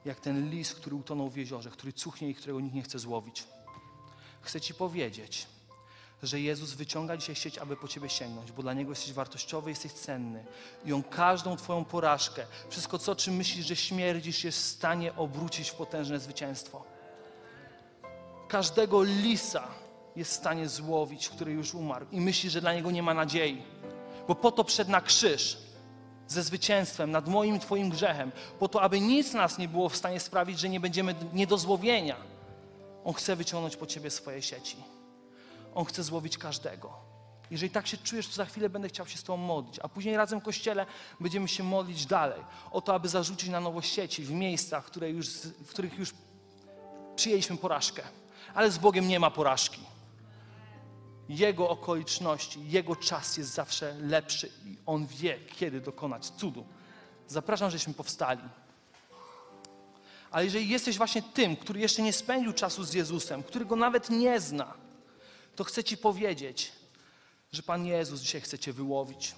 jak 0.06 0.20
ten 0.20 0.50
lis, 0.50 0.74
który 0.74 0.96
utonął 0.96 1.30
w 1.30 1.38
jeziorze, 1.38 1.70
który 1.70 1.94
cuchnie 1.94 2.30
i 2.30 2.36
którego 2.36 2.60
nikt 2.60 2.76
nie 2.76 2.82
chce 2.82 3.00
złowić. 3.00 3.48
Chcę 4.42 4.62
Ci 4.62 4.74
powiedzieć, 4.74 5.48
że 6.24 6.40
Jezus 6.40 6.74
wyciąga 6.74 7.18
dzisiaj 7.18 7.36
sieć, 7.36 7.58
aby 7.58 7.76
po 7.76 7.88
Ciebie 7.88 8.10
sięgnąć, 8.10 8.52
bo 8.52 8.62
dla 8.62 8.74
Niego 8.74 8.92
jesteś 8.92 9.14
wartościowy, 9.14 9.70
jesteś 9.70 9.92
cenny. 9.92 10.46
I 10.86 10.94
On 10.94 11.04
każdą 11.04 11.58
Twoją 11.58 11.86
porażkę, 11.86 12.46
wszystko 12.70 13.00
co, 13.00 13.16
czym 13.16 13.36
myślisz, 13.36 13.66
że 13.66 13.76
śmierdzisz, 13.76 14.44
jest 14.44 14.58
w 14.58 14.66
stanie 14.66 15.16
obrócić 15.16 15.70
w 15.70 15.76
potężne 15.76 16.20
zwycięstwo. 16.20 16.84
Każdego 18.48 19.04
lisa 19.04 19.68
jest 20.16 20.32
w 20.32 20.36
stanie 20.36 20.70
złowić, 20.70 21.30
który 21.30 21.52
już 21.52 21.74
umarł 21.74 22.06
i 22.12 22.22
myśli, 22.22 22.50
że 22.50 22.62
dla 22.62 22.74
niego 22.74 22.92
nie 22.92 23.04
ma 23.04 23.14
nadziei. 23.14 23.62
Bo 24.28 24.36
po 24.36 24.52
to 24.52 24.64
przed 24.64 24.90
na 24.90 25.02
krzyż 25.02 25.58
ze 26.28 26.44
zwycięstwem 26.44 27.12
nad 27.12 27.28
moim 27.28 27.56
i 27.56 27.60
Twoim 27.60 27.90
grzechem, 27.90 28.32
po 28.60 28.68
to, 28.68 28.82
aby 28.82 29.00
nic 29.00 29.34
nas 29.34 29.58
nie 29.58 29.68
było 29.68 29.90
w 29.90 29.96
stanie 29.96 30.20
sprawić, 30.20 30.60
że 30.60 30.70
nie 30.70 30.80
będziemy 30.80 31.16
nie 31.34 31.48
do 31.48 31.58
złowienia. 31.58 32.16
On 33.04 33.14
chce 33.14 33.36
wyciągnąć 33.36 33.76
po 33.76 33.86
Ciebie 33.86 34.10
swoje 34.10 34.42
sieci. 34.42 34.99
On 35.76 35.86
chce 35.86 36.04
złowić 36.04 36.38
każdego. 36.38 37.10
Jeżeli 37.52 37.72
tak 37.72 37.88
się 37.88 37.98
czujesz, 37.98 38.28
to 38.28 38.34
za 38.34 38.46
chwilę 38.46 38.70
będę 38.70 38.90
chciał 38.90 39.08
się 39.08 39.18
z 39.18 39.24
Tobą 39.24 39.38
modlić, 39.38 39.80
a 39.80 39.90
później 39.90 40.18
razem 40.18 40.40
w 40.40 40.44
Kościele 40.44 40.86
będziemy 41.20 41.48
się 41.48 41.64
modlić 41.64 42.06
dalej 42.06 42.42
o 42.72 42.82
to, 42.82 42.94
aby 42.94 43.10
zarzucić 43.10 43.50
na 43.50 43.60
nowo 43.60 43.82
sieci 43.82 44.24
w 44.24 44.32
miejscach, 44.32 44.86
które 44.86 45.10
już, 45.10 45.30
w 45.40 45.70
których 45.70 46.00
już 46.00 46.14
przyjęliśmy 47.16 47.58
porażkę. 47.58 48.04
Ale 48.54 48.72
z 48.72 48.78
Bogiem 48.78 49.08
nie 49.08 49.20
ma 49.20 49.32
porażki. 49.32 49.82
Jego 51.30 51.70
okoliczności, 51.70 52.70
Jego 52.70 52.96
czas 52.96 53.38
jest 53.38 53.54
zawsze 53.54 53.94
lepszy 53.94 54.52
i 54.66 54.78
On 54.86 55.08
wie, 55.08 55.40
kiedy 55.40 55.82
dokonać 55.82 56.26
cudu. 56.26 56.66
Zapraszam, 57.28 57.72
żeśmy 57.72 57.94
powstali. 57.94 58.42
Ale 60.32 60.46
jeżeli 60.46 60.70
jesteś 60.70 60.98
właśnie 60.98 61.22
tym, 61.22 61.56
który 61.56 61.80
jeszcze 61.80 62.02
nie 62.02 62.14
spędził 62.14 62.54
czasu 62.54 62.84
z 62.84 62.94
Jezusem, 62.94 63.44
który 63.44 63.66
Go 63.66 63.76
nawet 63.76 64.10
nie 64.10 64.40
zna, 64.40 64.74
to 65.60 65.64
chcę 65.64 65.84
Ci 65.84 65.98
powiedzieć, 65.98 66.72
że 67.52 67.64
Pan 67.64 67.86
Jezus 67.86 68.22
dzisiaj 68.22 68.42
chce 68.42 68.60
Cię 68.60 68.74
wyłowić. 68.74 69.36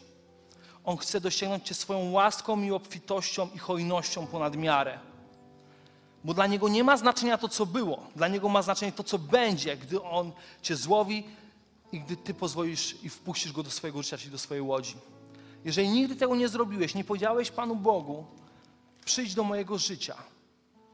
On 0.84 0.97
chce 0.97 1.21
dosięgnąć 1.21 1.67
Cię 1.67 1.73
swoją 1.73 2.12
łaską 2.12 2.62
i 2.62 2.71
obfitością 2.71 3.49
i 3.55 3.57
hojnością 3.57 4.27
ponad 4.27 4.55
miarę. 4.55 4.99
Bo 6.23 6.34
dla 6.34 6.47
Niego 6.47 6.69
nie 6.69 6.84
ma 6.84 6.97
znaczenia 6.97 7.38
to, 7.38 7.49
co 7.49 7.65
było. 7.65 8.03
Dla 8.15 8.27
Niego 8.27 8.49
ma 8.49 8.62
znaczenie 8.62 8.91
to, 8.91 9.03
co 9.03 9.19
będzie, 9.19 9.77
gdy 9.77 10.03
On 10.03 10.31
Cię 10.62 10.75
złowi 10.75 11.27
i 11.91 11.99
gdy 11.99 12.17
Ty 12.17 12.34
pozwolisz 12.34 13.03
i 13.03 13.10
wpuścisz 13.10 13.51
Go 13.51 13.63
do 13.63 13.71
swojego 13.71 14.01
życia, 14.01 14.17
czyli 14.17 14.31
do 14.31 14.39
swojej 14.39 14.62
łodzi. 14.62 14.95
Jeżeli 15.65 15.89
nigdy 15.89 16.15
tego 16.15 16.36
nie 16.36 16.49
zrobiłeś, 16.49 16.95
nie 16.95 17.03
powiedziałeś 17.03 17.51
Panu 17.51 17.75
Bogu, 17.75 18.25
przyjdź 19.05 19.36
do 19.36 19.43
mojego 19.43 19.77
życia, 19.77 20.15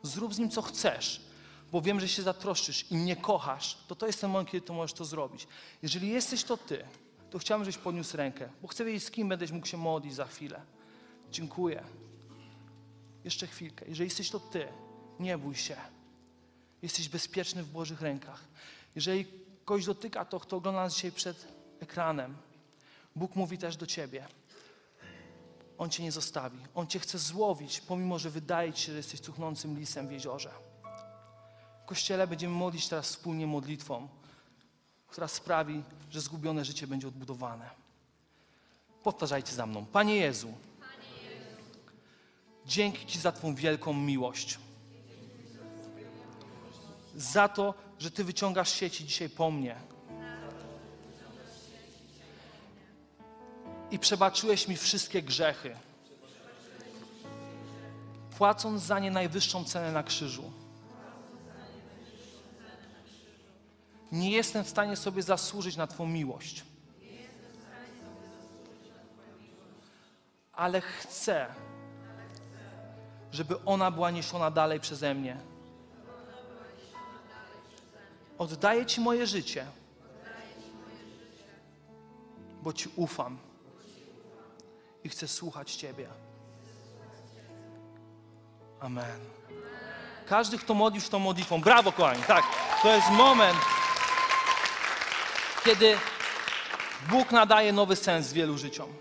zrób 0.03 0.33
z 0.33 0.39
Nim, 0.39 0.49
co 0.49 0.61
chcesz, 0.61 1.26
bo 1.71 1.81
wiem, 1.81 1.99
że 1.99 2.07
się 2.07 2.21
zatroszczysz 2.21 2.91
i 2.91 2.97
mnie 2.97 3.15
kochasz, 3.15 3.77
to 3.87 3.95
to 3.95 4.07
jest 4.07 4.21
ten 4.21 4.29
moment, 4.29 4.49
kiedy 4.49 4.67
to 4.67 4.73
możesz 4.73 4.93
to 4.93 5.05
zrobić. 5.05 5.47
Jeżeli 5.81 6.09
jesteś 6.09 6.43
to 6.43 6.57
Ty, 6.57 6.85
to 7.29 7.39
chciałbym, 7.39 7.65
żebyś 7.65 7.77
podniósł 7.77 8.17
rękę, 8.17 8.49
bo 8.61 8.67
chcę 8.67 8.85
wiedzieć, 8.85 9.03
z 9.03 9.11
kim 9.11 9.29
będziesz 9.29 9.51
mógł 9.51 9.67
się 9.67 9.77
modlić 9.77 10.15
za 10.15 10.25
chwilę. 10.25 10.61
Dziękuję. 11.31 11.83
Jeszcze 13.23 13.47
chwilkę. 13.47 13.85
Jeżeli 13.87 14.07
jesteś 14.07 14.29
to 14.29 14.39
Ty, 14.39 14.67
nie 15.19 15.37
bój 15.37 15.55
się. 15.55 15.75
Jesteś 16.81 17.09
bezpieczny 17.09 17.63
w 17.63 17.71
Bożych 17.71 18.01
rękach. 18.01 18.43
Jeżeli 18.95 19.25
kogoś 19.65 19.85
dotyka 19.85 20.25
to, 20.25 20.39
kto 20.39 20.57
ogląda 20.57 20.81
nas 20.81 20.93
dzisiaj 20.95 21.11
przed 21.11 21.47
ekranem, 21.79 22.37
Bóg 23.15 23.35
mówi 23.35 23.57
też 23.57 23.77
do 23.77 23.85
Ciebie. 23.85 24.27
On 25.77 25.89
Cię 25.89 26.03
nie 26.03 26.11
zostawi. 26.11 26.57
On 26.75 26.87
Cię 26.87 26.99
chce 26.99 27.17
złowić, 27.17 27.81
pomimo, 27.81 28.19
że 28.19 28.29
wydaje 28.29 28.73
Ci 28.73 28.85
się, 28.85 28.91
że 28.91 28.97
jesteś 28.97 29.19
cuchnącym 29.19 29.79
lisem 29.79 30.07
w 30.07 30.11
jeziorze. 30.11 30.66
Kościele 31.87 32.27
będziemy 32.27 32.53
modlić 32.53 32.87
teraz 32.87 33.05
wspólnie 33.05 33.47
modlitwą, 33.47 34.07
która 35.07 35.27
sprawi, 35.27 35.83
że 36.11 36.21
zgubione 36.21 36.65
życie 36.65 36.87
będzie 36.87 37.07
odbudowane. 37.07 37.69
Powtarzajcie 39.03 39.53
za 39.53 39.65
mną. 39.65 39.85
Panie 39.85 40.15
Jezu, 40.15 40.53
dzięki 42.65 43.05
Ci 43.05 43.19
za 43.19 43.31
Twą 43.31 43.55
wielką 43.55 43.93
miłość. 43.93 44.59
Za 47.15 47.47
to, 47.47 47.73
że 47.99 48.11
Ty 48.11 48.23
wyciągasz 48.23 48.69
sieci 48.73 49.05
dzisiaj 49.05 49.29
po 49.29 49.51
mnie. 49.51 49.75
I 53.91 53.99
przebaczyłeś 53.99 54.67
mi 54.67 54.77
wszystkie 54.77 55.21
grzechy, 55.21 55.75
płacąc 58.37 58.81
za 58.81 58.99
nie 58.99 59.11
najwyższą 59.11 59.63
cenę 59.63 59.91
na 59.91 60.03
krzyżu. 60.03 60.51
Nie 64.11 64.31
jestem 64.31 64.63
w 64.63 64.69
stanie 64.69 64.95
sobie 64.95 65.23
zasłużyć 65.23 65.75
na 65.75 65.87
Twą 65.87 66.07
miłość. 66.07 66.63
Ale 70.53 70.81
chcę, 70.81 71.47
żeby 73.31 73.63
ona 73.65 73.91
była 73.91 74.11
niesiona 74.11 74.51
dalej 74.51 74.79
przeze 74.79 75.13
mnie. 75.13 75.37
Oddaję 78.37 78.85
Ci 78.85 79.01
moje 79.01 79.27
życie, 79.27 79.65
bo 82.61 82.73
Ci 82.73 82.89
ufam 82.95 83.37
i 85.03 85.09
chcę 85.09 85.27
słuchać 85.27 85.75
Ciebie. 85.75 86.07
Amen. 88.79 89.19
Każdy, 90.25 90.57
kto 90.57 90.73
modlił 90.73 91.01
tą 91.01 91.19
modlitwą, 91.19 91.61
brawo 91.61 91.91
kochani, 91.91 92.23
tak, 92.23 92.43
to 92.81 92.95
jest 92.95 93.09
moment, 93.11 93.57
kiedy 95.67 95.97
Bóg 97.09 97.31
nadaje 97.31 97.73
nowy 97.73 97.95
sens 97.95 98.33
wielu 98.33 98.57
życiom. 98.57 98.93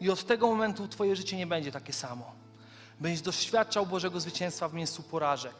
I 0.00 0.10
od 0.10 0.26
tego 0.26 0.46
momentu 0.46 0.88
Twoje 0.88 1.16
życie 1.16 1.36
nie 1.36 1.46
będzie 1.46 1.72
takie 1.72 1.92
samo. 1.92 2.32
Będziesz 3.00 3.22
doświadczał 3.22 3.86
Bożego 3.86 4.20
zwycięstwa 4.20 4.68
w 4.68 4.74
miejscu 4.74 5.02
porażek, 5.02 5.54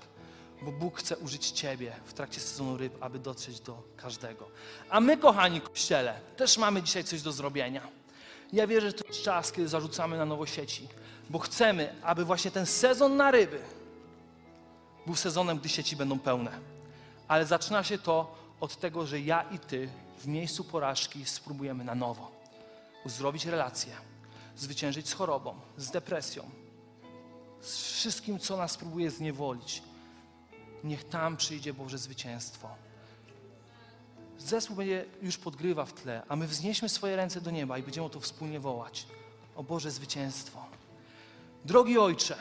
bo 0.63 0.73
Bóg 0.73 0.99
chce 0.99 1.17
użyć 1.17 1.51
Ciebie 1.51 1.93
w 2.05 2.13
trakcie 2.13 2.41
sezonu 2.41 2.77
ryb, 2.77 2.93
aby 3.01 3.19
dotrzeć 3.19 3.61
do 3.61 3.83
każdego. 3.97 4.49
A 4.91 5.01
my, 5.01 5.17
kochani 5.17 5.61
Kościele, 5.61 6.21
też 6.37 6.59
mamy 6.59 6.83
dzisiaj 6.83 7.05
coś 7.05 7.23
do 7.23 7.33
zrobienia. 7.33 7.89
Ja 8.53 8.67
wierzę, 8.67 8.87
że 8.87 8.93
to 8.93 9.09
jest 9.09 9.23
czas, 9.23 9.53
kiedy 9.53 9.69
zarzucamy 9.69 10.19
na 10.19 10.25
nowo 10.25 10.47
sieci, 10.47 10.89
bo 11.31 11.39
chcemy, 11.39 11.95
aby 12.03 12.25
właśnie 12.25 12.51
ten 12.51 12.67
sezon 12.67 13.17
na 13.17 13.31
ryby 13.31 13.61
był 15.07 15.17
sezonem, 15.17 15.59
gdy 15.59 15.69
sieci 15.69 15.97
będą 15.97 16.19
pełne. 16.19 16.51
Ale 17.29 17.47
zaczyna 17.47 17.85
się 17.85 17.99
to 17.99 18.35
od 18.61 18.77
tego, 18.77 19.07
że 19.07 19.21
ja 19.21 19.43
i 19.43 19.59
Ty 19.59 19.89
w 20.21 20.27
miejscu 20.27 20.65
porażki 20.65 21.25
spróbujemy 21.25 21.85
na 21.85 21.95
nowo 21.95 22.31
uzdrowić 23.05 23.45
relacje, 23.45 23.93
zwyciężyć 24.57 25.09
z 25.09 25.13
chorobą, 25.13 25.55
z 25.77 25.91
depresją, 25.91 26.51
z 27.61 27.77
wszystkim, 27.77 28.39
co 28.39 28.57
nas 28.57 28.77
próbuje 28.77 29.11
zniewolić. 29.11 29.83
Niech 30.85 31.05
tam 31.05 31.37
przyjdzie 31.37 31.75
Boże 31.75 31.99
zwycięstwo. 31.99 32.69
Zespół 34.39 34.77
będzie 34.77 35.05
już 35.23 35.39
podgrywa 35.39 35.85
w 35.85 35.93
tle, 35.93 36.23
a 36.29 36.37
my 36.37 36.47
wznieśmy 36.47 36.89
swoje 36.89 37.17
ręce 37.17 37.41
do 37.41 37.51
nieba 37.51 37.79
i 37.79 37.83
będziemy 37.83 38.07
o 38.07 38.11
to 38.11 38.21
wspólnie 38.21 38.61
wołać. 38.61 39.07
O 39.57 39.63
Boże 39.63 39.91
zwycięstwo. 39.91 40.67
Drogi 41.65 41.99
Ojcze, 41.99 42.37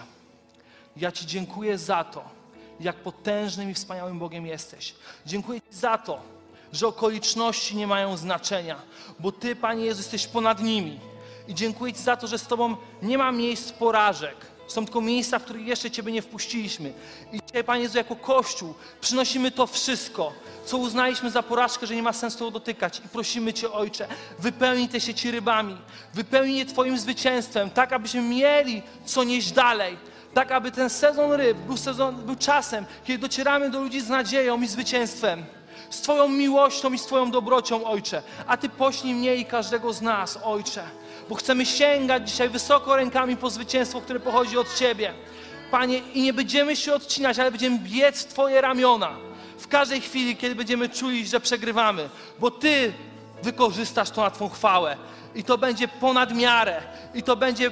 ja 0.98 1.12
Ci 1.12 1.26
dziękuję 1.26 1.78
za 1.78 2.04
to, 2.04 2.30
jak 2.80 2.96
potężnym 2.96 3.70
i 3.70 3.74
wspaniałym 3.74 4.20
Bogiem 4.20 4.46
jesteś. 4.46 4.96
Dziękuję 5.26 5.62
Ci 5.62 5.78
za 5.78 5.98
to, 5.98 6.39
że 6.74 6.88
okoliczności 6.88 7.76
nie 7.76 7.88
mają 7.88 8.18
znaczenia, 8.18 8.82
bo 9.20 9.32
Ty, 9.32 9.56
Panie 9.56 9.86
Jezu, 9.86 10.00
jesteś 10.00 10.28
ponad 10.28 10.62
nimi. 10.64 11.00
I 11.48 11.56
dziękuję 11.56 11.94
Ci 11.94 12.02
za 12.02 12.18
to, 12.18 12.28
że 12.28 12.40
z 12.40 12.48
Tobą 12.48 12.76
nie 13.02 13.18
ma 13.18 13.32
miejsc 13.32 13.72
porażek. 13.72 14.36
Są 14.68 14.86
tylko 14.86 15.02
miejsca, 15.02 15.40
w 15.40 15.44
których 15.44 15.68
jeszcze 15.68 15.92
Ciebie 15.92 16.12
nie 16.12 16.22
wpuściliśmy. 16.22 16.94
I 17.34 17.40
dzisiaj, 17.48 17.64
Panie 17.64 17.84
Jezu, 17.84 17.98
jako 17.98 18.16
Kościół 18.16 18.74
przynosimy 19.02 19.52
to 19.52 19.68
wszystko, 19.68 20.34
co 20.66 20.78
uznaliśmy 20.78 21.32
za 21.32 21.44
porażkę, 21.44 21.88
że 21.88 21.96
nie 21.96 22.04
ma 22.04 22.14
sensu 22.14 22.38
tego 22.38 22.52
dotykać. 22.52 23.02
I 23.06 23.10
prosimy 23.10 23.54
Cię, 23.54 23.72
Ojcze, 23.72 24.08
wypełnij 24.40 24.88
te 24.88 25.02
sieci 25.02 25.32
rybami, 25.32 25.78
wypełnij 26.14 26.58
je 26.58 26.66
Twoim 26.66 27.00
zwycięstwem, 27.00 27.70
tak 27.70 27.94
abyśmy 27.94 28.22
mieli 28.22 28.82
co 29.06 29.24
nieść 29.24 29.52
dalej. 29.52 29.98
Tak, 30.34 30.52
aby 30.52 30.72
ten 30.72 30.90
sezon 30.90 31.32
ryb 31.32 31.58
był, 31.58 31.78
sezon, 31.78 32.16
był 32.16 32.36
czasem, 32.36 32.86
kiedy 33.04 33.20
docieramy 33.20 33.70
do 33.70 33.80
ludzi 33.80 34.02
z 34.02 34.10
nadzieją 34.10 34.62
i 34.62 34.68
zwycięstwem 34.68 35.46
z 35.90 36.02
Twoją 36.02 36.28
miłością 36.28 36.94
i 36.94 36.98
z 36.98 37.06
Twoją 37.06 37.32
dobrocią, 37.32 37.86
Ojcze. 37.86 38.22
A 38.48 38.58
Ty 38.58 38.70
poślij 38.70 39.14
mnie 39.14 39.36
i 39.36 39.46
każdego 39.46 39.94
z 39.94 40.02
nas, 40.02 40.40
Ojcze, 40.44 40.84
bo 41.30 41.36
chcemy 41.36 41.66
sięgać 41.66 42.30
dzisiaj 42.30 42.50
wysoko 42.50 42.96
rękami 42.96 43.38
po 43.38 43.50
zwycięstwo, 43.50 44.02
które 44.02 44.20
pochodzi 44.20 44.58
od 44.58 44.76
Ciebie. 44.76 45.14
Panie, 45.72 46.02
i 46.14 46.22
nie 46.22 46.34
będziemy 46.34 46.76
się 46.76 46.94
odcinać, 46.94 47.40
ale 47.40 47.52
będziemy 47.52 47.80
biec 47.80 48.26
Twoje 48.26 48.62
ramiona. 48.62 49.16
W 49.58 49.68
każdej 49.68 50.02
chwili, 50.02 50.36
kiedy 50.36 50.56
będziemy 50.56 50.90
czuli, 50.90 51.28
że 51.28 51.40
przegrywamy, 51.40 52.10
bo 52.40 52.52
Ty 52.52 52.94
wykorzystasz 53.44 54.12
to 54.12 54.22
na 54.22 54.32
Twą 54.32 54.50
chwałę. 54.50 54.98
I 55.36 55.44
to 55.44 55.58
będzie 55.58 55.88
ponad 55.88 56.36
miarę. 56.36 56.82
I 57.14 57.24
to 57.24 57.36
będzie 57.36 57.72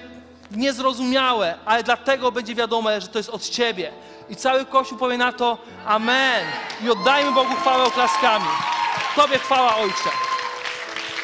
niezrozumiałe, 0.52 1.56
ale 1.66 1.84
dlatego 1.84 2.32
będzie 2.32 2.56
wiadome, 2.56 3.02
że 3.02 3.08
to 3.08 3.20
jest 3.20 3.30
od 3.30 3.50
Ciebie. 3.50 3.92
I 4.30 4.36
cały 4.36 4.66
Kościół 4.66 4.98
powie 4.98 5.18
na 5.18 5.34
to 5.34 5.58
Amen. 5.86 6.46
I 6.84 6.90
oddajmy 6.90 7.32
Bogu 7.32 7.56
chwałę 7.56 7.84
oklaskami. 7.84 8.46
Tobie 9.16 9.40
chwała, 9.40 9.76
Ojcze. 9.76 10.10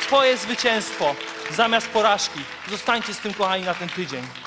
Twoje 0.01 0.37
zwycięstwo 0.37 1.15
zamiast 1.51 1.87
porażki. 1.87 2.39
Zostańcie 2.69 3.13
z 3.13 3.19
tym, 3.19 3.33
kochani, 3.33 3.63
na 3.63 3.73
ten 3.73 3.89
tydzień. 3.89 4.42